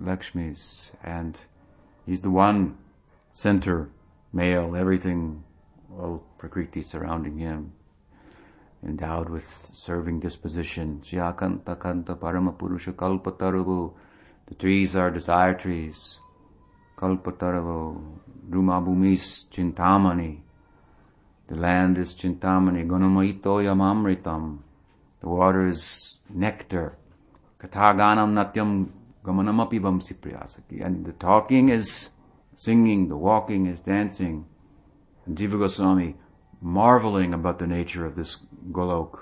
[0.00, 1.38] Lakshmis and
[2.06, 2.78] he's the one
[3.34, 3.90] center,
[4.32, 5.44] male, everything,
[5.98, 7.72] all Prakriti surrounding him
[8.82, 11.02] endowed with serving disposition.
[11.04, 13.92] Jyakanta Kanta Paramapurusha Kalpataravu.
[14.46, 16.18] The trees are desire trees.
[16.96, 18.00] Kalpataravu.
[18.48, 20.38] Drumabhumis Chintamani.
[21.48, 22.86] The land is Chintamani.
[22.86, 24.60] Gunamaito Yamamritam.
[25.20, 26.96] The water is nectar.
[27.62, 28.88] Kathaganam Natyam
[29.24, 30.84] Gamanamapi Vamsi Priyasaki.
[30.84, 32.10] And the talking is
[32.56, 34.46] singing, the walking is dancing.
[35.26, 36.16] And Jiva Goswami
[36.62, 38.38] marveling about the nature of this
[38.70, 39.20] Golok.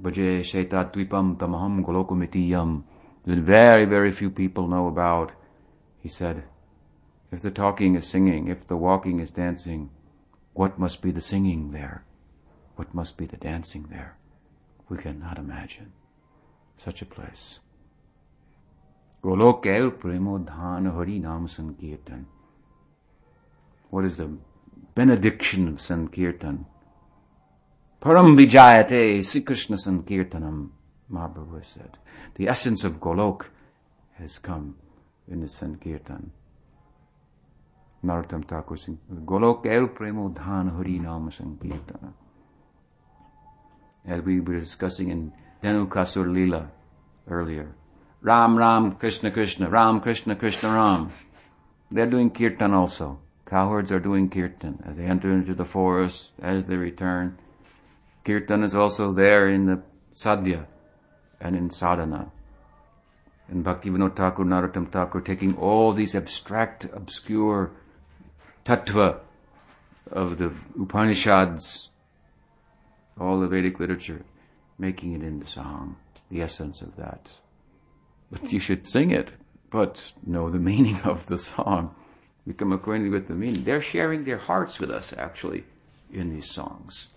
[0.00, 2.84] Bhaje Shetatwipam Tamaham Golokumitiyam.
[3.24, 5.32] That very, very few people know about.
[6.00, 6.44] He said,
[7.32, 9.90] if the talking is singing, if the walking is dancing,
[10.52, 12.04] what must be the singing there?
[12.76, 14.16] What must be the dancing there?
[14.88, 15.92] We cannot imagine
[16.78, 17.60] such a place.
[19.22, 22.26] Golokel Premodhan Hari Nam Sankirtan.
[23.90, 24.30] What is the
[24.96, 26.64] benediction of Sankirtan.
[28.00, 30.70] Param Vijayate Sri Krishna Sankirtanam,
[31.12, 31.98] Mahaprabhu said.
[32.36, 33.46] The essence of Golok
[34.14, 34.76] has come
[35.30, 36.30] in the Sankirtan.
[38.02, 42.12] Narottam Thakur sing Golok El Premo Dhan Hari Nama Sankirtana.
[44.06, 45.32] As we were discussing in
[45.66, 46.70] Dhenukasur Lila
[47.28, 47.74] earlier.
[48.22, 51.10] Ram Ram Krishna Krishna, Ram Krishna Krishna Ram.
[51.90, 53.18] They're doing kirtan also.
[53.46, 57.38] Cowherds are doing kirtan as they enter into the forest, as they return.
[58.24, 59.82] Kirtan is also there in the
[60.14, 60.66] sadhya
[61.40, 62.30] and in sadhana.
[63.48, 67.72] And Bhaktivinoda Thakur, Narottam Thakur, taking all these abstract, obscure
[68.64, 69.18] tattva
[70.12, 71.90] of the Upanishads,
[73.20, 74.24] all the Vedic literature,
[74.78, 75.96] making it into song,
[76.30, 77.30] the essence of that.
[78.30, 79.30] But you should sing it,
[79.70, 81.94] but know the meaning of the song
[82.46, 83.64] become acquainted with the meaning.
[83.64, 85.64] They're sharing their hearts with us, actually,
[86.12, 87.08] in these songs.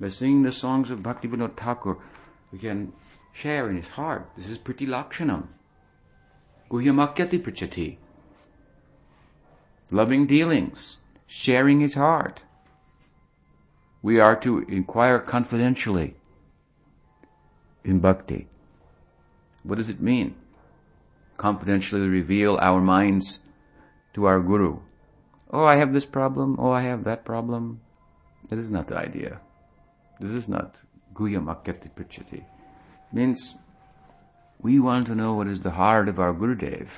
[0.00, 1.98] By singing the songs of Bhaktivinoda Thakur,
[2.52, 2.92] we can
[3.32, 4.30] share in his heart.
[4.36, 5.48] This is pretty lakshanam.
[6.70, 7.96] Guhyamakyati prachati.
[9.90, 12.42] Loving dealings, sharing his heart.
[14.02, 16.16] We are to inquire confidentially
[17.84, 18.48] in bhakti.
[19.62, 20.34] What does it mean?
[21.36, 23.40] Confidentially reveal our minds
[24.14, 24.80] to our guru.
[25.50, 26.56] Oh, I have this problem.
[26.58, 27.80] Oh, I have that problem.
[28.48, 29.40] This is not the idea.
[30.20, 30.82] This is not
[31.14, 32.44] Guyam Akyati Prichati.
[33.12, 33.54] Means
[34.60, 36.88] we want to know what is the heart of our Gurudev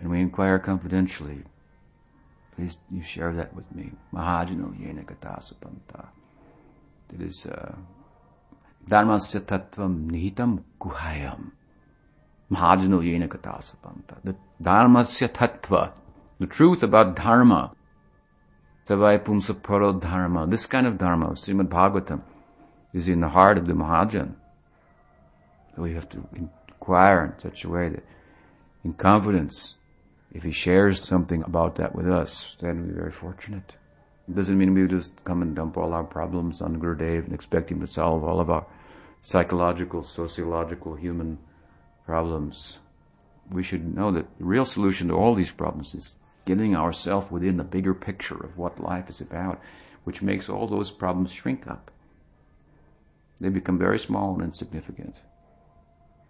[0.00, 1.42] and we inquire confidentially.
[2.54, 3.92] Please you share that with me.
[4.12, 6.06] Mahajano yena kata supanta.
[7.08, 7.74] That is uh,
[8.88, 11.52] Dharmasya tattvam nihitam guhayam.
[12.50, 14.16] Mahajano yena kata supanta.
[14.24, 15.92] The Dharmasya tattva
[16.38, 17.72] the truth about dharma.
[18.86, 20.46] Savai Pumsa Paro Dharma.
[20.46, 22.22] This kind of dharma, Srimad Bhagavatam,
[22.94, 24.34] is in the heart of the Mahajan.
[25.76, 28.04] We have to inquire in such a way that,
[28.84, 29.74] in confidence,
[30.32, 33.74] if he shares something about that with us, then we're very fortunate.
[34.28, 37.70] It doesn't mean we just come and dump all our problems on Gurudev and expect
[37.70, 38.66] him to solve all of our
[39.20, 41.38] psychological, sociological, human
[42.06, 42.78] problems.
[43.50, 47.56] we should know that the real solution to all these problems is getting ourselves within
[47.56, 49.60] the bigger picture of what life is about,
[50.04, 51.90] which makes all those problems shrink up.
[53.40, 55.16] They become very small and insignificant.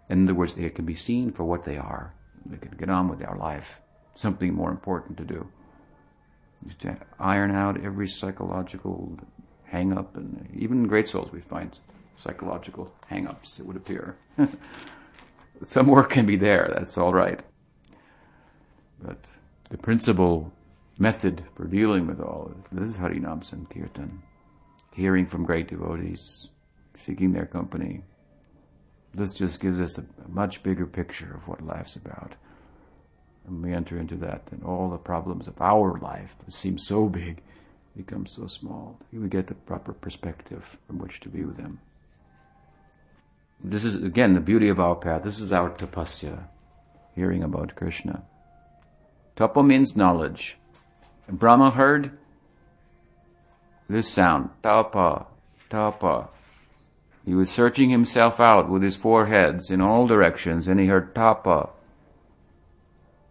[0.09, 2.13] In other words, they can be seen for what they are.
[2.49, 3.79] We can get on with our life.
[4.15, 5.47] Something more important to do.
[6.67, 9.17] Just to iron out every psychological
[9.63, 11.77] hang up, and even great souls we find
[12.19, 14.17] psychological hang ups, it would appear.
[15.67, 17.39] Some work can be there, that's all right.
[19.01, 19.25] But
[19.69, 20.53] the principal
[20.97, 24.21] method for dealing with all this is Harinam Sankirtan.
[24.93, 26.49] Hearing from great devotees,
[26.95, 28.03] seeking their company,
[29.13, 32.35] this just gives us a, a much bigger picture of what life's about.
[33.47, 37.07] And we enter into that, then all the problems of our life that seem so
[37.07, 37.41] big
[37.95, 38.99] become so small.
[39.11, 41.79] We get the proper perspective from which to view them.
[43.63, 45.23] This is again the beauty of our path.
[45.23, 46.45] This is our tapasya,
[47.15, 48.23] hearing about Krishna.
[49.35, 50.57] Tapa means knowledge.
[51.27, 52.17] Brahma heard
[53.89, 55.27] this sound, tapa,
[55.69, 56.29] tapa,
[57.29, 61.13] he was searching himself out with his four heads in all directions and he heard
[61.13, 61.69] tapa.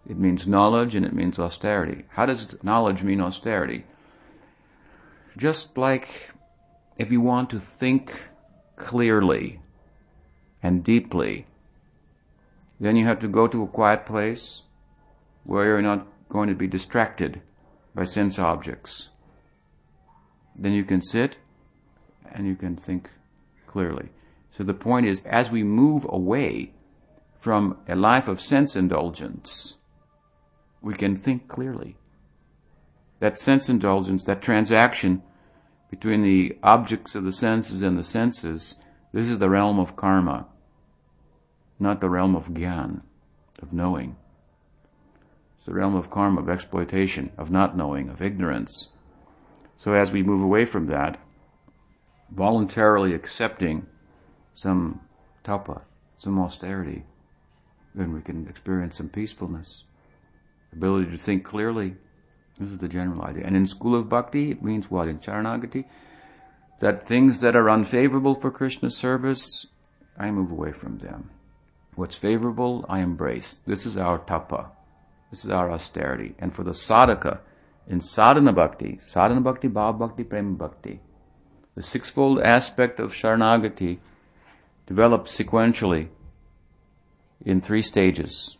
[0.09, 2.05] It means knowledge and it means austerity.
[2.11, 3.87] How does knowledge mean austerity?
[5.37, 6.31] Just like
[6.97, 8.23] if you want to think
[8.77, 9.61] clearly
[10.69, 11.47] and deeply,
[12.79, 14.65] then you have to go to a quiet place
[15.45, 17.41] where you're not going to be distracted
[17.95, 19.09] by sense objects.
[20.55, 21.39] Then you can sit
[22.35, 23.09] and you can think
[23.67, 24.11] clearly.
[24.51, 26.73] So the point is, as we move away
[27.41, 29.77] from a life of sense indulgence,
[30.83, 31.97] we can think clearly.
[33.21, 35.23] That sense indulgence, that transaction
[35.91, 38.77] between the objects of the senses and the senses,
[39.15, 40.47] this is the realm of karma,
[41.79, 43.03] not the realm of gyan,
[43.63, 44.17] of knowing.
[45.57, 48.89] It's the realm of karma, of exploitation, of not knowing, of ignorance.
[49.79, 51.21] So as we move away from that,
[52.31, 53.87] voluntarily accepting
[54.55, 55.01] some
[55.45, 55.83] tapa,
[56.19, 57.05] some austerity,
[57.95, 59.85] then we can experience some peacefulness,
[60.73, 61.95] ability to think clearly.
[62.59, 63.45] This is the general idea.
[63.47, 65.09] And in school of bhakti, it means what?
[65.09, 65.85] In sharanagati,
[66.81, 69.67] that things that are unfavorable for Krishna's service,
[70.19, 71.31] I move away from them.
[71.99, 73.61] What's favorable, I embrace.
[73.67, 74.71] This is our tapa.
[75.33, 76.37] This is our austerity.
[76.39, 77.41] And for the sadhaka,
[77.89, 81.01] in sadhana bhakti, sadhana bhakti, bhav bhakti, prema bhakti,
[81.75, 83.99] the sixfold aspect of Sharanagati
[84.87, 86.07] develops sequentially
[87.45, 88.59] in three stages.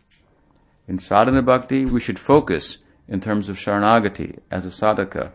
[0.89, 5.31] In sadhana bhakti, we should focus in terms of Sharanagati as a sadhaka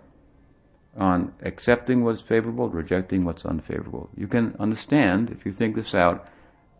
[0.95, 4.11] on accepting what's favorable, rejecting what's unfavorable.
[4.15, 6.29] You can understand, if you think this out,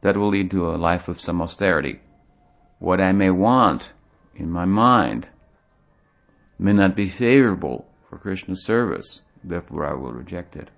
[0.05, 1.99] that will lead to a life of some austerity.
[2.79, 3.95] What I may want
[4.37, 5.29] in my mind
[6.59, 10.69] may not be favorable for Krishna's service, therefore I will reject it.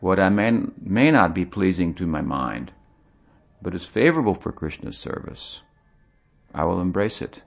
[0.00, 0.50] What I may,
[0.82, 2.72] may not be pleasing to my mind,
[3.62, 5.60] but is favorable for Krishna's service,
[6.52, 7.42] I will embrace it.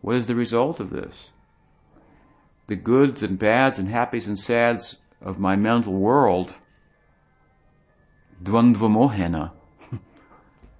[0.00, 1.30] What is the result of this?
[2.66, 6.54] The goods and bads and happies and sads of my mental world,
[8.42, 9.52] dvandva mohena,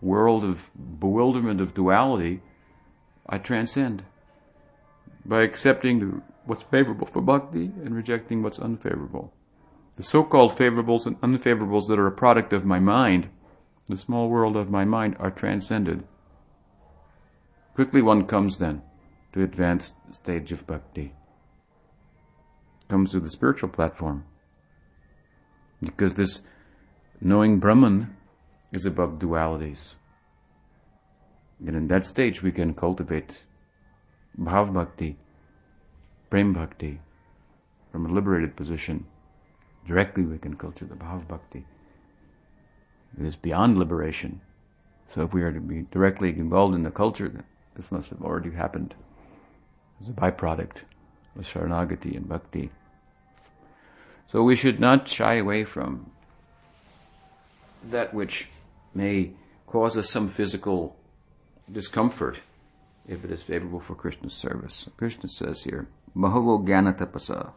[0.03, 2.43] world of bewilderment of duality,
[3.27, 4.05] I transcend
[5.25, 9.33] by accepting the, what's favorable for bhakti and rejecting what's unfavorable.
[9.97, 13.29] The so-called favorables and unfavorables that are a product of my mind,
[13.89, 16.03] the small world of my mind, are transcended.
[17.75, 18.83] Quickly one comes then
[19.33, 21.15] to advanced stage of bhakti.
[22.89, 24.25] Comes to the spiritual platform.
[25.83, 26.43] Because this
[27.21, 28.17] knowing Brahman
[28.73, 29.95] is above dualities.
[31.65, 33.43] And in that stage we can cultivate
[34.41, 35.17] bhav bhakti,
[36.31, 37.01] prem bhakti,
[37.93, 39.07] from a liberated position
[39.87, 41.65] Directly we can culture the Bhav Bhakti.
[43.19, 44.41] It is beyond liberation.
[45.15, 47.45] So if we are to be directly involved in the culture,
[47.75, 48.95] this must have already happened
[50.01, 50.79] as a byproduct
[51.37, 52.71] of Sharanagati and Bhakti.
[54.31, 56.11] So we should not shy away from
[57.91, 58.49] that which
[58.95, 59.33] may
[59.67, 60.97] cause us some physical
[61.71, 62.41] discomfort
[63.07, 64.89] if it is favorable for Krishna's service.
[64.97, 67.53] Krishna says here, Bahavo Gyanatapasa,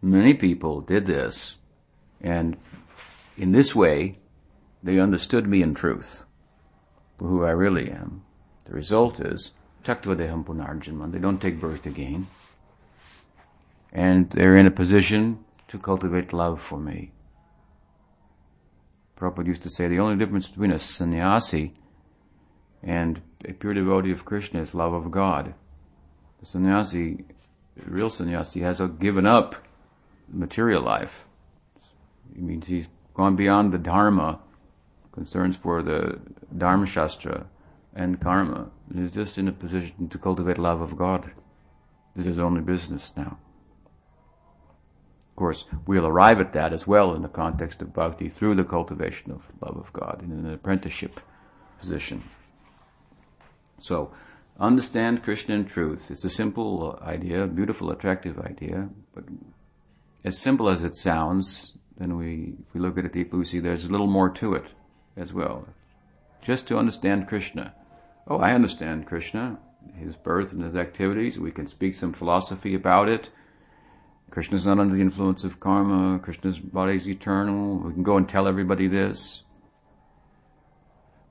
[0.00, 1.56] Many people did this,
[2.20, 2.56] and
[3.36, 4.18] in this way,
[4.82, 6.24] they understood me in truth,
[7.18, 8.22] for who I really am.
[8.66, 9.52] The result is,
[9.84, 12.28] Taktvadeham Punarjanman, they don't take birth again,
[13.92, 17.10] and they're in a position to cultivate love for me.
[19.18, 21.74] Prabhupada used to say the only difference between a sannyasi
[22.82, 25.54] and a pure devotee of Krishna is love of God.
[26.40, 27.24] The sannyasi,
[27.76, 29.56] the real sannyasi, has given up
[30.32, 31.24] material life.
[32.32, 34.38] It means he's gone beyond the dharma,
[35.10, 36.20] concerns for the
[36.56, 37.46] dharma shastra
[37.94, 38.70] and karma.
[38.94, 41.32] He's just in a position to cultivate love of God.
[42.14, 43.38] This is his only business now.
[45.38, 49.30] Course, we'll arrive at that as well in the context of bhakti through the cultivation
[49.30, 51.20] of love of God in an apprenticeship
[51.78, 52.24] position.
[53.80, 54.12] So,
[54.58, 56.10] understand Krishna in truth.
[56.10, 59.26] It's a simple idea, beautiful, attractive idea, but
[60.24, 63.60] as simple as it sounds, then we, if we look at it deeply, we see
[63.60, 64.66] there's a little more to it
[65.16, 65.68] as well.
[66.42, 67.74] Just to understand Krishna.
[68.26, 69.60] Oh, I understand Krishna,
[69.94, 71.38] his birth and his activities.
[71.38, 73.30] We can speak some philosophy about it.
[74.30, 76.18] Krishna's not under the influence of karma.
[76.18, 77.78] Krishna's body is eternal.
[77.78, 79.42] We can go and tell everybody this.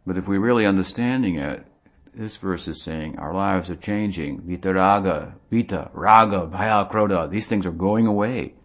[0.06, 1.66] But if we're really understanding it,
[2.14, 4.42] this verse is saying our lives are changing.
[4.42, 7.30] Vita raga, vita, raga, bhaya, krodha.
[7.30, 8.56] These things are going away.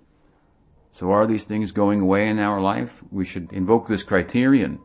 [0.93, 2.93] So are these things going away in our life?
[3.11, 4.79] We should invoke this criterion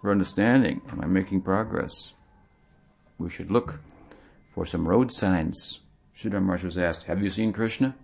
[0.00, 0.82] for understanding.
[0.90, 2.12] Am I making progress?
[3.18, 3.80] We should look
[4.54, 5.80] for some road signs.
[6.20, 7.96] Sridhar was asked, Have you seen Krishna?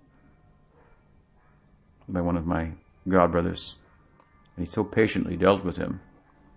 [2.09, 2.73] By one of my
[3.09, 3.75] godbrothers.
[4.57, 6.01] And he so patiently dealt with him.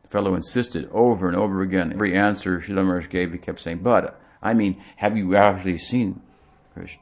[0.04, 1.92] The fellow insisted over and over again.
[1.94, 6.22] Every answer Sridhar gave, he kept saying, But, I mean, have you actually seen
[6.74, 7.02] Krishna?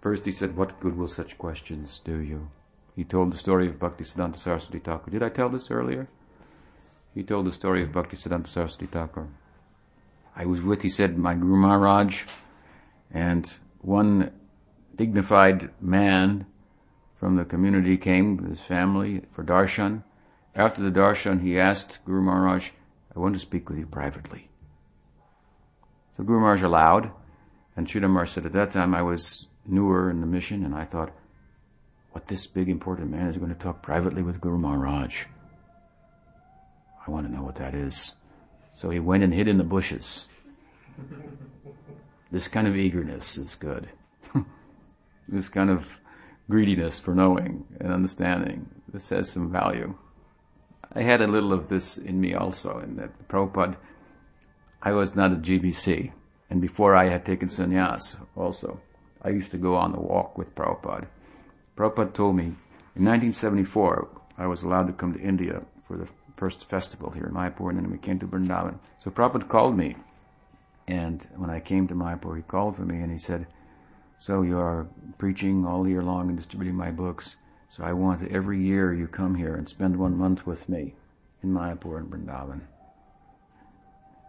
[0.00, 2.50] First he said, What good will such questions do you?
[2.94, 5.10] He told the story of Bhaktisiddhanta Saraswati Thakur.
[5.10, 6.08] Did I tell this earlier?
[7.14, 9.28] He told the story of Bhaktisiddhanta Saraswati Thakur.
[10.34, 12.24] I was with, he said, my Guru Maharaj,
[13.10, 14.30] and one
[14.94, 16.46] dignified man
[17.18, 20.02] from the community came with his family for darshan.
[20.54, 22.70] After the darshan, he asked Guru Maharaj,
[23.14, 24.48] I want to speak with you privately.
[26.16, 27.10] So Guru Maharaj allowed,
[27.76, 31.12] and Maharaj said, at that time I was newer in the mission, and I thought,
[32.12, 35.26] what this big important man is going to talk privately with Guru Maharaj.
[37.06, 38.14] I want to know what that is.
[38.72, 40.28] So he went and hid in the bushes.
[42.30, 43.88] This kind of eagerness is good.
[45.28, 45.86] this kind of
[46.50, 48.68] greediness for knowing and understanding.
[48.92, 49.94] This has some value.
[50.94, 53.76] I had a little of this in me also, in that Prabhupada,
[54.82, 56.12] I was not a GBC,
[56.48, 58.80] and before I had taken sannyas also,
[59.20, 61.08] I used to go on the walk with Prabhupada.
[61.76, 62.44] Prabhupada told me
[62.96, 67.34] in 1974 I was allowed to come to India for the first festival here in
[67.34, 68.78] Mayapur, and then we came to Vrindavan.
[69.02, 69.96] So Prabhupada called me,
[70.86, 73.46] and when I came to Mayapur, he called for me and he said,
[74.18, 77.36] "So you are preaching all year long and distributing my books.
[77.70, 80.94] So I want every year you come here and spend one month with me
[81.42, 82.62] in Mayapur and Vrindavan."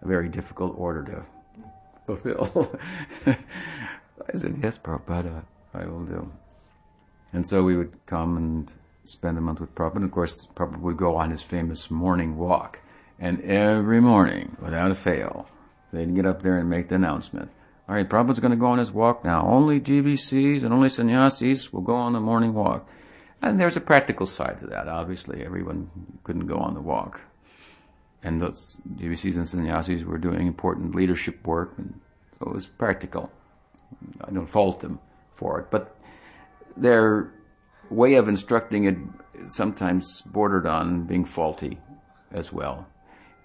[0.02, 1.26] A very difficult order to
[2.06, 2.78] fulfill.
[3.26, 6.32] I said, "Yes, Prabhupada, I will do."
[7.34, 8.72] And so we would come and
[9.04, 9.98] spend a month with Prabhupada.
[9.98, 12.80] And of course, Prabhupada would go on his famous morning walk.
[13.20, 15.48] And every morning, without a fail,
[15.92, 17.52] they'd get up there and make the announcement.
[17.90, 19.48] All right, Prabhupada's going to go on his walk now.
[19.48, 22.88] Only GBCs and only sannyasis will go on the morning walk.
[23.42, 24.88] And there's a practical side to that.
[24.88, 25.90] Obviously, everyone
[26.24, 27.22] couldn't go on the walk.
[28.22, 32.00] And those GBCs and sannyasis were doing important leadership work, and
[32.38, 33.32] so it was practical.
[34.22, 35.00] I don't fault them
[35.36, 35.98] for it, but
[36.78, 37.34] their
[37.90, 38.98] way of instructing it
[39.48, 41.80] sometimes bordered on being faulty
[42.32, 42.86] as well.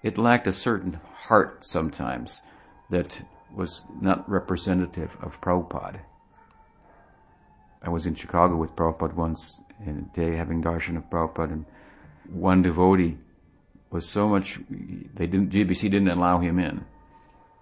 [0.03, 2.43] It lacked a certain heart sometimes
[2.91, 3.23] that
[3.55, 6.01] was not representative of Prabhupada.
[7.81, 11.65] I was in Chicago with Prabhupada once in a day having darshan of Prabhupada and
[12.29, 13.17] one devotee
[13.91, 16.85] was so much, they didn't, GBC didn't allow him in.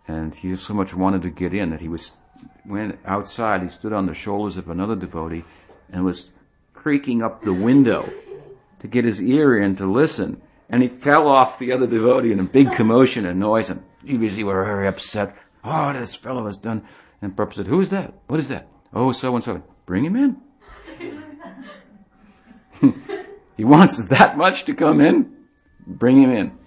[0.07, 2.11] And he so much wanted to get in that he was,
[2.65, 5.43] went outside, he stood on the shoulders of another devotee
[5.91, 6.29] and was
[6.73, 8.11] creaking up the window
[8.79, 10.41] to get his ear in to listen.
[10.69, 14.43] And he fell off the other devotee in a big commotion and noise, and GBC
[14.43, 15.35] were very upset.
[15.63, 16.83] Oh, this fellow has done.
[17.21, 18.13] And Prabhupada said, Who is that?
[18.27, 18.67] What is that?
[18.93, 19.63] Oh, so and so.
[19.85, 20.37] Bring him in.
[23.57, 25.33] he wants that much to come in.
[25.85, 26.57] Bring him in.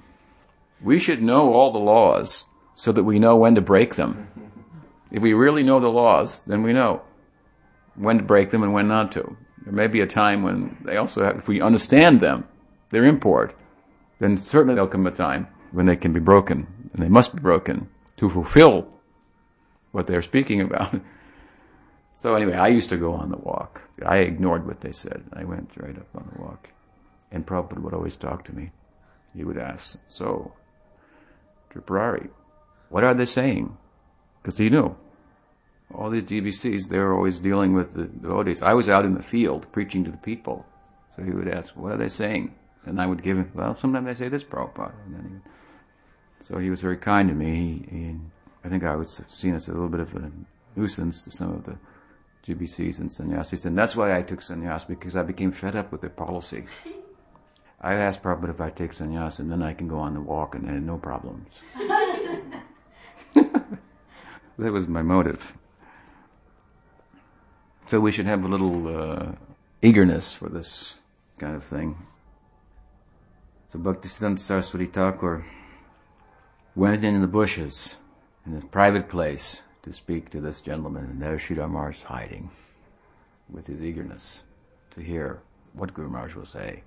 [0.82, 2.44] We should know all the laws
[2.74, 4.28] so that we know when to break them.
[5.11, 7.03] If we really know the laws, then we know
[7.94, 9.36] when to break them and when not to.
[9.64, 12.47] There may be a time when they also have, if we understand them,
[12.90, 13.57] their import,
[14.20, 17.40] then certainly there'll come a time when they can be broken, and they must be
[17.40, 17.88] broken
[18.19, 18.89] to fulfill
[19.93, 21.01] what they're speaking about.
[22.17, 23.83] So anyway, I used to go on the walk.
[24.05, 25.23] I ignored what they said.
[25.35, 26.71] I went right up on the walk.
[27.31, 28.73] And Prabhupada would always talk to me.
[29.35, 30.55] He would ask, so,
[31.71, 32.31] Tripurari.
[32.89, 33.77] What are they saying?
[34.41, 34.97] Because he knew.
[35.95, 38.62] All these GBCs, they were always dealing with the devotees.
[38.62, 40.64] I was out in the field preaching to the people.
[41.14, 42.55] So he would ask, what are they saying?
[42.87, 44.95] And I would give him, well, sometimes they say this, Prabhupada.
[45.05, 45.43] And then he would,
[46.47, 47.84] so he was very kind to me.
[47.90, 48.14] He, he,
[48.64, 50.30] I think I was seen as a little bit of a
[50.76, 51.76] nuisance to some of the
[52.47, 53.64] GBCs and sannyasis.
[53.64, 56.66] And that's why I took sannyas, because I became fed up with their policy.
[57.80, 60.55] I asked Prabhupada if I take sannyas and then I can go on the walk
[60.55, 61.49] and then no problems.
[63.34, 63.66] that
[64.59, 65.53] was my motive.
[67.88, 69.32] So we should have a little uh,
[69.82, 70.94] eagerness for this
[71.38, 72.07] kind of thing.
[73.72, 75.44] So Bhaktisiddhanta Saraswati Thakur
[76.77, 77.97] went in the bushes
[78.45, 82.51] in a private place to speak to this gentleman, and there Sridhar Maharaj hiding
[83.49, 84.45] with his eagerness
[84.91, 85.41] to hear
[85.72, 86.83] what Guru Maharaj will say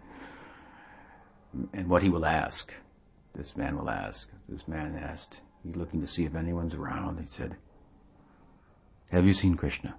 [1.74, 2.74] and what he will ask.
[3.34, 4.30] This man will ask.
[4.48, 7.20] This man asked, he's looking to see if anyone's around.
[7.20, 7.56] He said,
[9.12, 9.96] Have you seen Krishna?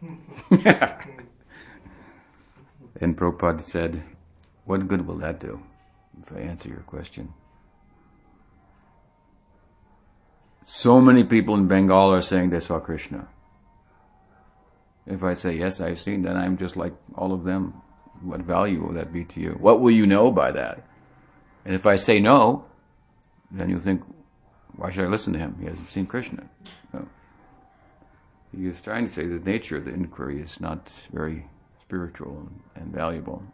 [0.00, 0.60] and
[3.16, 4.02] Prabhupada said,
[4.64, 5.60] What good will that do
[6.22, 7.32] if I answer your question?
[10.68, 13.28] So many people in Bengal are saying they saw Krishna.
[15.06, 17.74] If I say, yes, I've seen, then I'm just like all of them.
[18.20, 19.50] What value will that be to you?
[19.60, 20.82] What will you know by that?
[21.64, 22.64] And if I say no,
[23.52, 24.02] then you'll think,
[24.74, 25.56] why should I listen to him?
[25.60, 26.48] He hasn't seen Krishna.
[26.92, 27.06] No.
[28.50, 31.46] He is trying to say the nature of the inquiry is not very
[31.80, 33.44] spiritual and valuable.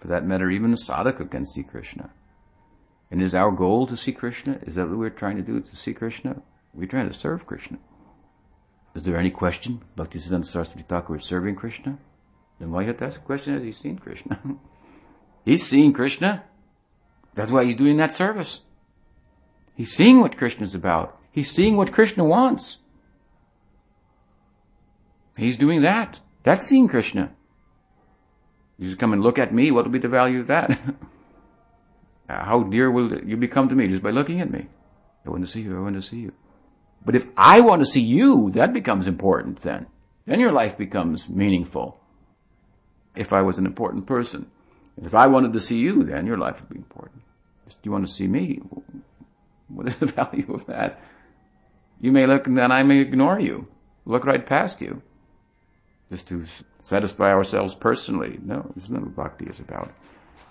[0.00, 2.10] For that matter, even a sadhaka can see Krishna.
[3.10, 4.58] And is our goal to see Krishna?
[4.66, 6.42] Is that what we're trying to do, to see Krishna?
[6.74, 7.78] We're trying to serve Krishna.
[8.94, 9.82] Is there any question?
[9.96, 11.98] Bhaktisiddhanta Saraswati Thakur is serving Krishna?
[12.58, 14.40] Then why you have to ask the question, has he seen Krishna?
[15.44, 16.44] he's seeing Krishna.
[17.34, 18.60] That's why he's doing that service.
[19.74, 21.20] He's seeing what Krishna's about.
[21.30, 22.78] He's seeing what Krishna wants.
[25.36, 26.20] He's doing that.
[26.44, 27.32] That's seeing Krishna.
[28.78, 30.78] You just come and look at me, what will be the value of that?
[32.28, 34.66] Uh, how dear will you become to me just by looking at me?
[35.24, 36.32] I want to see you, I want to see you.
[37.04, 39.86] But if I want to see you, that becomes important then.
[40.26, 42.00] Then your life becomes meaningful.
[43.14, 44.50] If I was an important person.
[45.02, 47.22] If I wanted to see you, then your life would be important.
[47.66, 48.60] Just, do you want to see me?
[49.68, 51.00] What is the value of that?
[52.00, 53.66] You may look and then I may ignore you.
[54.04, 55.02] Look right past you.
[56.08, 56.44] Just to
[56.80, 58.38] satisfy ourselves personally.
[58.44, 59.90] No, this is not what bhakti is about.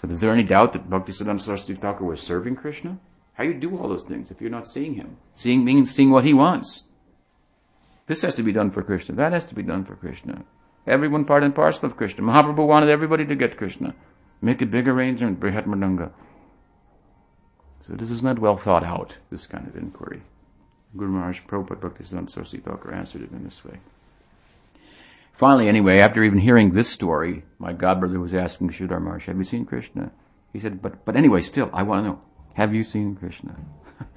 [0.01, 2.97] So is there any doubt that Bhaktisiddhanta Saraswati Thakur was serving Krishna?
[3.33, 5.17] How you do all those things if you're not seeing him?
[5.35, 6.85] Seeing means seeing what he wants.
[8.07, 9.15] This has to be done for Krishna.
[9.15, 10.43] That has to be done for Krishna.
[10.87, 12.23] Everyone part and parcel of Krishna.
[12.23, 13.95] Mahaprabhu wanted everybody to get Krishna.
[14.41, 16.11] Make a big arrangement, Brihat Mridanga.
[17.81, 20.21] So this is not well thought out, this kind of inquiry.
[20.95, 23.79] Guru Maharaj Prabhupada Bhaktisiddhanta Saraswati Thakur answered it in this way.
[25.35, 29.65] Finally, anyway, after even hearing this story, my godbrother was asking Sridhar have you seen
[29.65, 30.11] Krishna?
[30.53, 32.21] He said, but, but anyway, still, I want to know,
[32.53, 33.57] have you seen Krishna?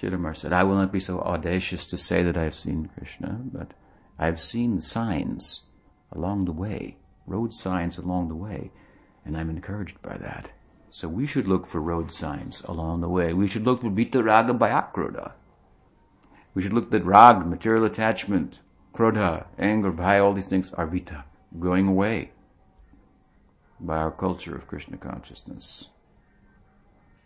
[0.00, 3.40] Sridhar said, I will not be so audacious to say that I have seen Krishna,
[3.42, 3.72] but
[4.20, 5.62] I have seen signs
[6.12, 6.96] along the way,
[7.26, 8.70] road signs along the way,
[9.24, 10.50] and I'm encouraged by that.
[10.90, 13.32] So we should look for road signs along the way.
[13.32, 15.32] We should look for Vita Raga Bhayakrodha.
[16.54, 18.60] We should look at rag, material attachment,
[18.92, 21.24] krodha, anger, bhaya, all these things are vita,
[21.58, 22.32] going away
[23.80, 25.88] by our culture of Krishna consciousness.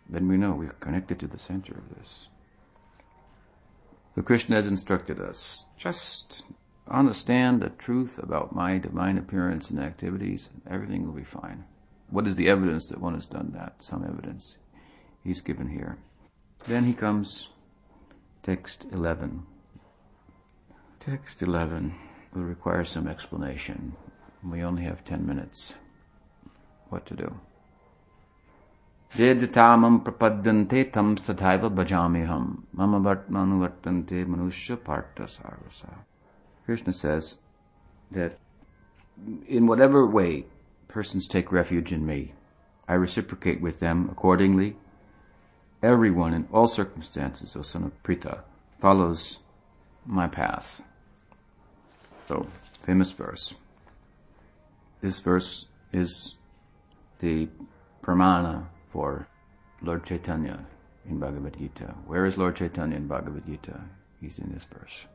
[0.09, 2.29] Then we know we're connected to the center of this.
[4.15, 6.43] So Krishna has instructed us, just
[6.89, 11.65] understand the truth about my divine appearance and activities, and everything will be fine.
[12.09, 13.83] What is the evidence that one has done that?
[13.83, 14.57] Some evidence
[15.23, 15.97] he's given here.
[16.65, 17.49] Then he comes,
[18.43, 19.43] text 11.
[20.99, 21.93] Text 11
[22.33, 23.95] will require some explanation.
[24.43, 25.75] We only have 10 minutes.
[26.89, 27.39] What to do?
[29.15, 35.93] Vedatamam prapadyante tam sadhaiva bhajamiham mama vartmanuvartante manusya partha sarvasa.
[36.65, 37.37] Krishna says
[38.11, 38.37] that
[39.47, 40.45] in whatever way
[40.87, 42.33] persons take refuge in me,
[42.87, 44.75] I reciprocate with them accordingly.
[45.81, 48.41] Everyone in all circumstances, O son of Pritha,
[48.81, 49.37] follows
[50.05, 50.81] my path.
[52.27, 52.45] So,
[52.81, 53.53] famous verse.
[55.01, 56.35] This verse is
[57.19, 57.47] the
[58.03, 59.27] pramana for
[59.81, 60.65] Lord Chaitanya
[61.07, 61.95] in Bhagavad Gita.
[62.05, 63.79] Where is Lord Chaitanya in Bhagavad Gita?
[64.19, 65.05] He's in this verse.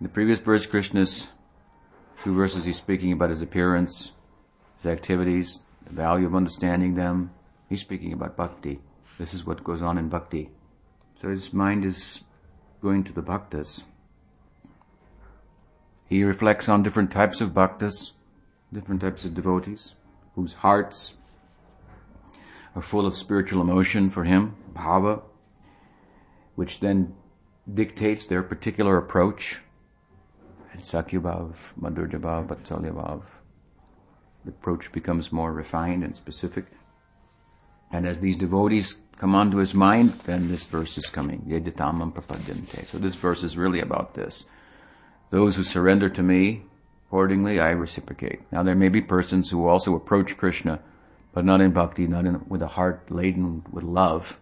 [0.00, 1.28] In the previous verse, Krishna's
[2.24, 4.12] two verses, he's speaking about his appearance,
[4.78, 7.30] his activities, the value of understanding them.
[7.68, 8.80] He's speaking about bhakti.
[9.18, 10.50] This is what goes on in bhakti.
[11.20, 12.24] So his mind is
[12.82, 13.84] going to the bhaktas.
[16.12, 18.12] He reflects on different types of bhaktas,
[18.70, 19.94] different types of devotees,
[20.34, 21.14] whose hearts
[22.76, 25.22] are full of spiritual emotion for him, bhava,
[26.54, 27.14] which then
[27.72, 29.60] dictates their particular approach.
[30.74, 33.22] And Sakhyabhav, Madhuryabhav, Vatsalyabhav.
[34.44, 36.66] The approach becomes more refined and specific.
[37.90, 41.40] And as these devotees come onto his mind, then this verse is coming.
[42.84, 44.44] So this verse is really about this.
[45.32, 46.64] Those who surrender to me,
[47.06, 48.40] accordingly I reciprocate.
[48.52, 50.80] Now there may be persons who also approach Krishna,
[51.32, 54.38] but not in bhakti, not in, with a heart laden with love.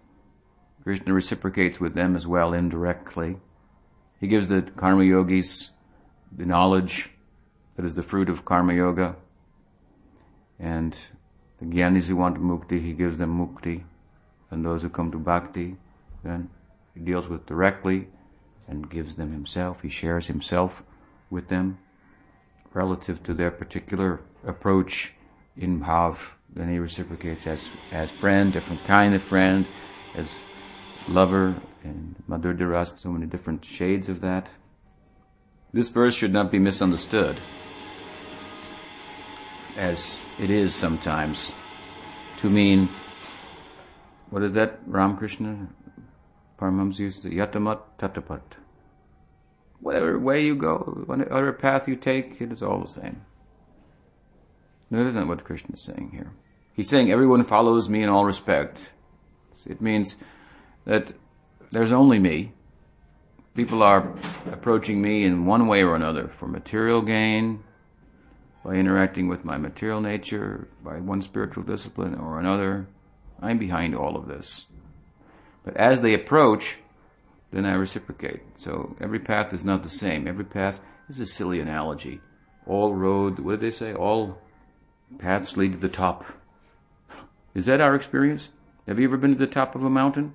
[0.82, 3.36] Krishna reciprocates with them as well indirectly.
[4.18, 5.70] He gives the karma yogis
[6.36, 7.10] the knowledge
[7.76, 9.14] that is the fruit of karma yoga.
[10.58, 10.98] And
[11.60, 13.84] the jnanis who want mukti, he gives them mukti.
[14.50, 15.76] And those who come to bhakti,
[16.24, 16.50] then
[16.94, 18.08] he deals with directly
[18.70, 19.82] and gives them himself.
[19.82, 20.82] He shares himself
[21.28, 21.78] with them
[22.72, 25.12] relative to their particular approach
[25.56, 26.16] in bhav.
[26.48, 27.60] Then he reciprocates as,
[27.90, 29.66] as friend, different kind of friend,
[30.14, 30.38] as
[31.08, 34.48] lover, and Madhur Diras, so many different shades of that.
[35.72, 37.40] This verse should not be misunderstood,
[39.76, 41.52] as it is sometimes,
[42.40, 42.88] to mean,
[44.30, 45.68] what is that, Ramakrishna?
[46.58, 48.42] Paramahamsa say, Yatamat Tatapat.
[49.80, 53.22] Whatever way you go, whatever path you take, it is all the same.
[54.90, 56.32] No, that isn't what Krishna is saying here.
[56.74, 58.90] He's saying everyone follows me in all respect.
[59.66, 60.16] It means
[60.84, 61.12] that
[61.70, 62.52] there's only me,
[63.54, 64.14] people are
[64.50, 67.62] approaching me in one way or another for material gain,
[68.64, 72.86] by interacting with my material nature, by one spiritual discipline or another.
[73.40, 74.66] I'm behind all of this.
[75.64, 76.78] But as they approach,
[77.52, 78.42] then I reciprocate.
[78.56, 80.28] So every path is not the same.
[80.28, 82.20] Every path is a silly analogy.
[82.66, 83.92] All road, what did they say?
[83.92, 84.38] All
[85.18, 86.24] paths lead to the top.
[87.54, 88.50] Is that our experience?
[88.86, 90.34] Have you ever been to the top of a mountain?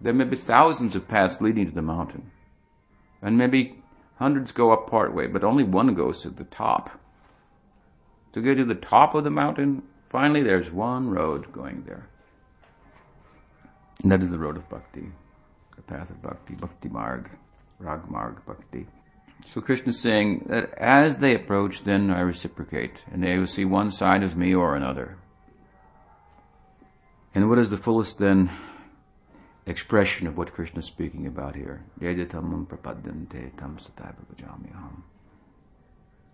[0.00, 2.30] There may be thousands of paths leading to the mountain.
[3.20, 3.82] And maybe
[4.16, 6.98] hundreds go up part way, but only one goes to the top.
[8.32, 12.06] To get to the top of the mountain, finally there's one road going there.
[14.02, 15.10] And that is the road of bhakti,
[15.80, 17.30] the path of bhakti, bhakti marg,
[17.78, 18.86] rag marg bhakti.
[19.46, 23.64] So Krishna is saying that as they approach, then I reciprocate, and they will see
[23.64, 25.16] one side of me or another.
[27.34, 28.50] And what is the fullest then
[29.66, 31.84] expression of what Krishna is speaking about here.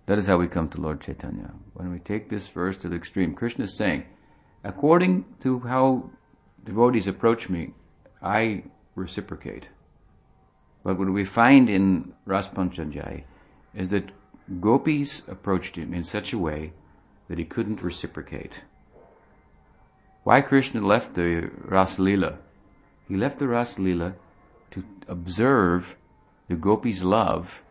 [0.07, 1.53] That is how we come to Lord Chaitanya.
[1.75, 4.05] When we take this verse to the extreme, Krishna is saying,
[4.65, 6.11] according to how
[6.65, 7.75] devotees approach me,
[8.23, 8.65] I
[8.97, 9.69] reciprocate.
[10.83, 13.23] But what we find in Ras Panchadhyayi
[13.75, 14.11] is that
[14.61, 16.73] gopis approached him in such a way
[17.29, 18.63] that he couldn't reciprocate.
[20.25, 22.39] Why Krishna left the Rasalila
[23.09, 24.15] he left the Ras Lila
[24.73, 25.97] to observe
[26.49, 27.63] the gopis' love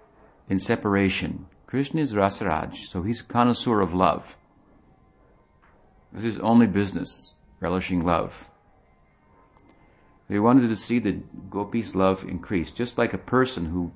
[0.49, 1.47] in separation.
[1.67, 4.38] Krishna is Rasaraj, so he's a connoisseur of love.
[6.13, 8.49] This is only business, relishing love.
[10.28, 11.19] He wanted to see the
[11.49, 13.91] gopis' love increase, just like a person who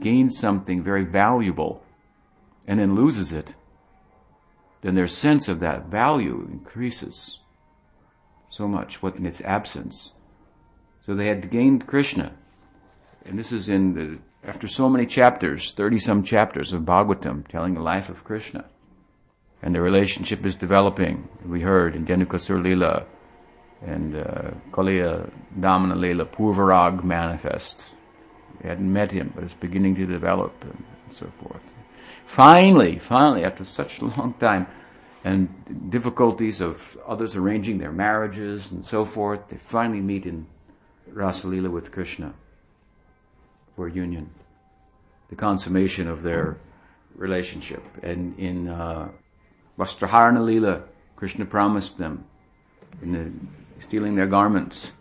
[0.00, 1.82] gains something very valuable
[2.66, 3.54] and then loses it.
[4.82, 7.40] Then their sense of that value increases
[8.48, 10.12] so much what in its absence.
[11.04, 12.32] So they had gained Krishna.
[13.24, 17.74] And this is in the, after so many chapters, 30 some chapters of Bhagavatam telling
[17.74, 18.66] the life of Krishna.
[19.62, 21.28] And the relationship is developing.
[21.44, 23.06] We heard in Dhenukasur Lila
[23.82, 27.86] and uh, Kaliya Damana Lila, Purvarag manifest.
[28.62, 31.62] We hadn't met him, but it's beginning to develop and so forth.
[32.26, 34.66] Finally, finally, after such a long time,
[35.24, 40.46] and difficulties of others arranging their marriages and so forth, they finally meet in
[41.12, 42.32] Rasalila with Krishna
[43.74, 44.30] for union,
[45.28, 46.58] the consummation of their
[47.14, 47.82] relationship.
[48.02, 49.08] And in uh,
[49.78, 50.82] Vastraharana Lila,
[51.16, 52.24] Krishna promised them
[53.02, 53.32] in the,
[53.80, 54.92] stealing their garments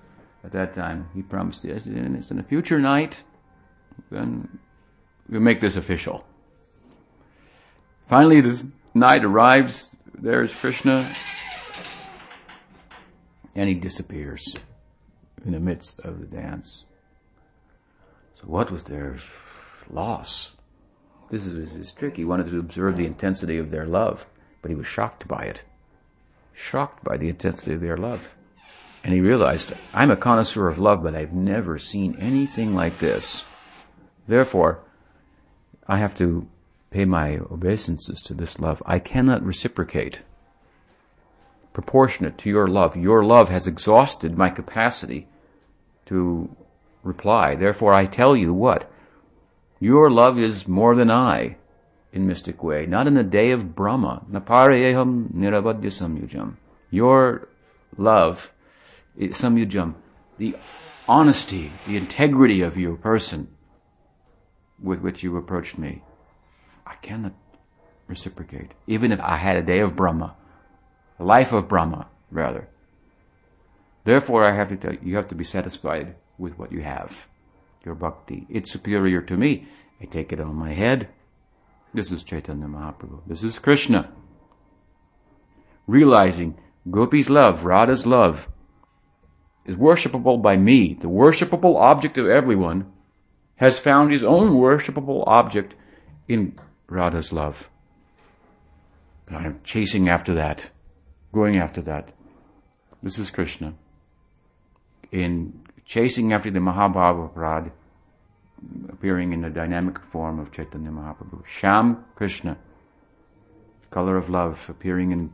[0.44, 1.10] at that time.
[1.14, 3.24] He promised, yes, and it's in a future night,
[4.12, 4.60] then
[5.30, 6.26] we'll make this official.
[8.08, 8.64] Finally, this
[8.94, 11.14] night arrives, there's Krishna,
[13.56, 14.56] and he disappears
[15.44, 16.86] in the midst of the dance.
[18.36, 19.18] So what was their
[19.90, 20.52] loss?
[21.32, 22.18] This is, this is tricky.
[22.18, 24.28] He wanted to observe the intensity of their love,
[24.62, 25.64] but he was shocked by it.
[26.54, 28.30] Shocked by the intensity of their love.
[29.06, 33.46] And he realized, I'm a connoisseur of love, but I've never seen anything like this.
[34.28, 34.80] Therefore,
[35.88, 36.48] I have to
[36.90, 38.82] pay my obeisances to this love.
[38.84, 40.22] I cannot reciprocate
[41.72, 42.98] proportionate to your love.
[42.98, 45.28] Your love has exhausted my capacity
[46.08, 46.50] to
[47.04, 47.54] reply.
[47.54, 48.92] Therefore, I tell you what?
[49.80, 51.58] Your love is more than I
[52.12, 54.26] in mystic way, not in the day of Brahma.
[54.32, 56.56] Naparayeham nirabadya samyujam.
[56.90, 57.50] Your
[57.98, 58.52] love,
[59.18, 59.96] samyujam,
[60.38, 60.56] the
[61.08, 63.48] honesty, the integrity of your person
[64.82, 66.04] with which you approached me,
[66.86, 67.34] I cannot
[68.08, 68.72] reciprocate.
[68.88, 70.36] Even if I had a day of Brahma,
[71.20, 72.68] a life of Brahma, rather.
[74.04, 77.26] Therefore, I have to tell you, you have to be satisfied with what you have.
[77.84, 78.46] Your bhakti.
[78.50, 79.68] It's superior to me.
[80.02, 81.10] I take it on my head.
[81.94, 83.22] This is Chaitanya Mahaprabhu.
[83.26, 84.12] This is Krishna.
[85.88, 86.58] Realizing
[86.90, 88.50] Gopi's love, Radha's love,
[89.66, 90.94] is worshipable by me.
[90.94, 92.92] The worshipable object of everyone
[93.56, 95.74] has found his own worshipable object
[96.28, 96.58] in
[96.88, 97.70] Radha's love.
[99.26, 100.70] But I am chasing after that,
[101.34, 102.10] going after that.
[103.02, 103.74] This is Krishna.
[105.12, 107.72] In chasing after the Mahabhava Prad,
[108.90, 111.46] appearing in the dynamic form of Chaitanya Mahaprabhu.
[111.46, 112.58] Sham Krishna,
[113.92, 115.32] color of love, appearing in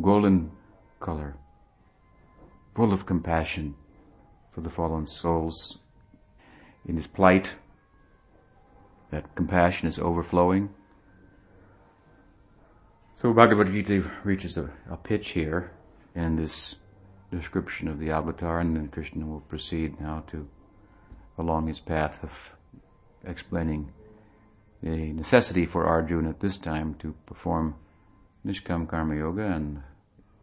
[0.00, 0.50] golden
[1.00, 1.34] color,
[2.78, 3.74] full of compassion
[4.52, 5.78] for the fallen souls.
[6.86, 7.56] In his plight,
[9.10, 10.70] that compassion is overflowing.
[13.16, 15.72] So Bhagavad Gita reaches a, a pitch here
[16.14, 16.76] in this
[17.32, 20.48] description of the avatar, and then Krishna will proceed now to
[21.36, 22.32] along his path of
[23.24, 23.90] explaining
[24.84, 27.74] the necessity for Arjuna at this time to perform
[28.46, 29.82] Nishkam Karma Yoga and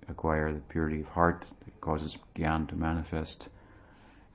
[0.08, 3.48] acquire the purity of heart that causes Gyan to manifest,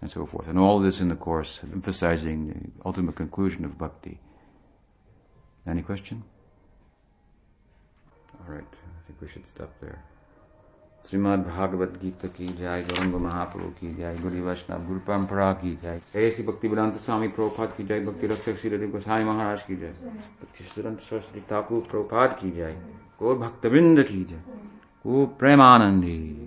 [0.01, 0.47] and so forth.
[0.47, 4.19] And all this in the course, emphasizing the ultimate conclusion of bhakti.
[5.67, 6.23] Any question?
[8.39, 10.03] All right, I think we should stop there.
[11.09, 16.01] Shrimad Bhagavat Gita की जय गौरंग महाप्रभु की जय गुरु वैष्णव गुरु परंपरा की जय
[16.17, 19.93] ऐसी भक्ति वेदांत स्वामी प्रोपात की जय भक्ति रक्षक श्री रवि गोसाई महाराज की जय
[20.41, 22.77] भक्ति सुरंत सरस्वती ठाकुर प्रोपात की जय
[23.19, 24.41] को भक्तवृंद की जय
[25.06, 26.46] वो प्रेमानंदी।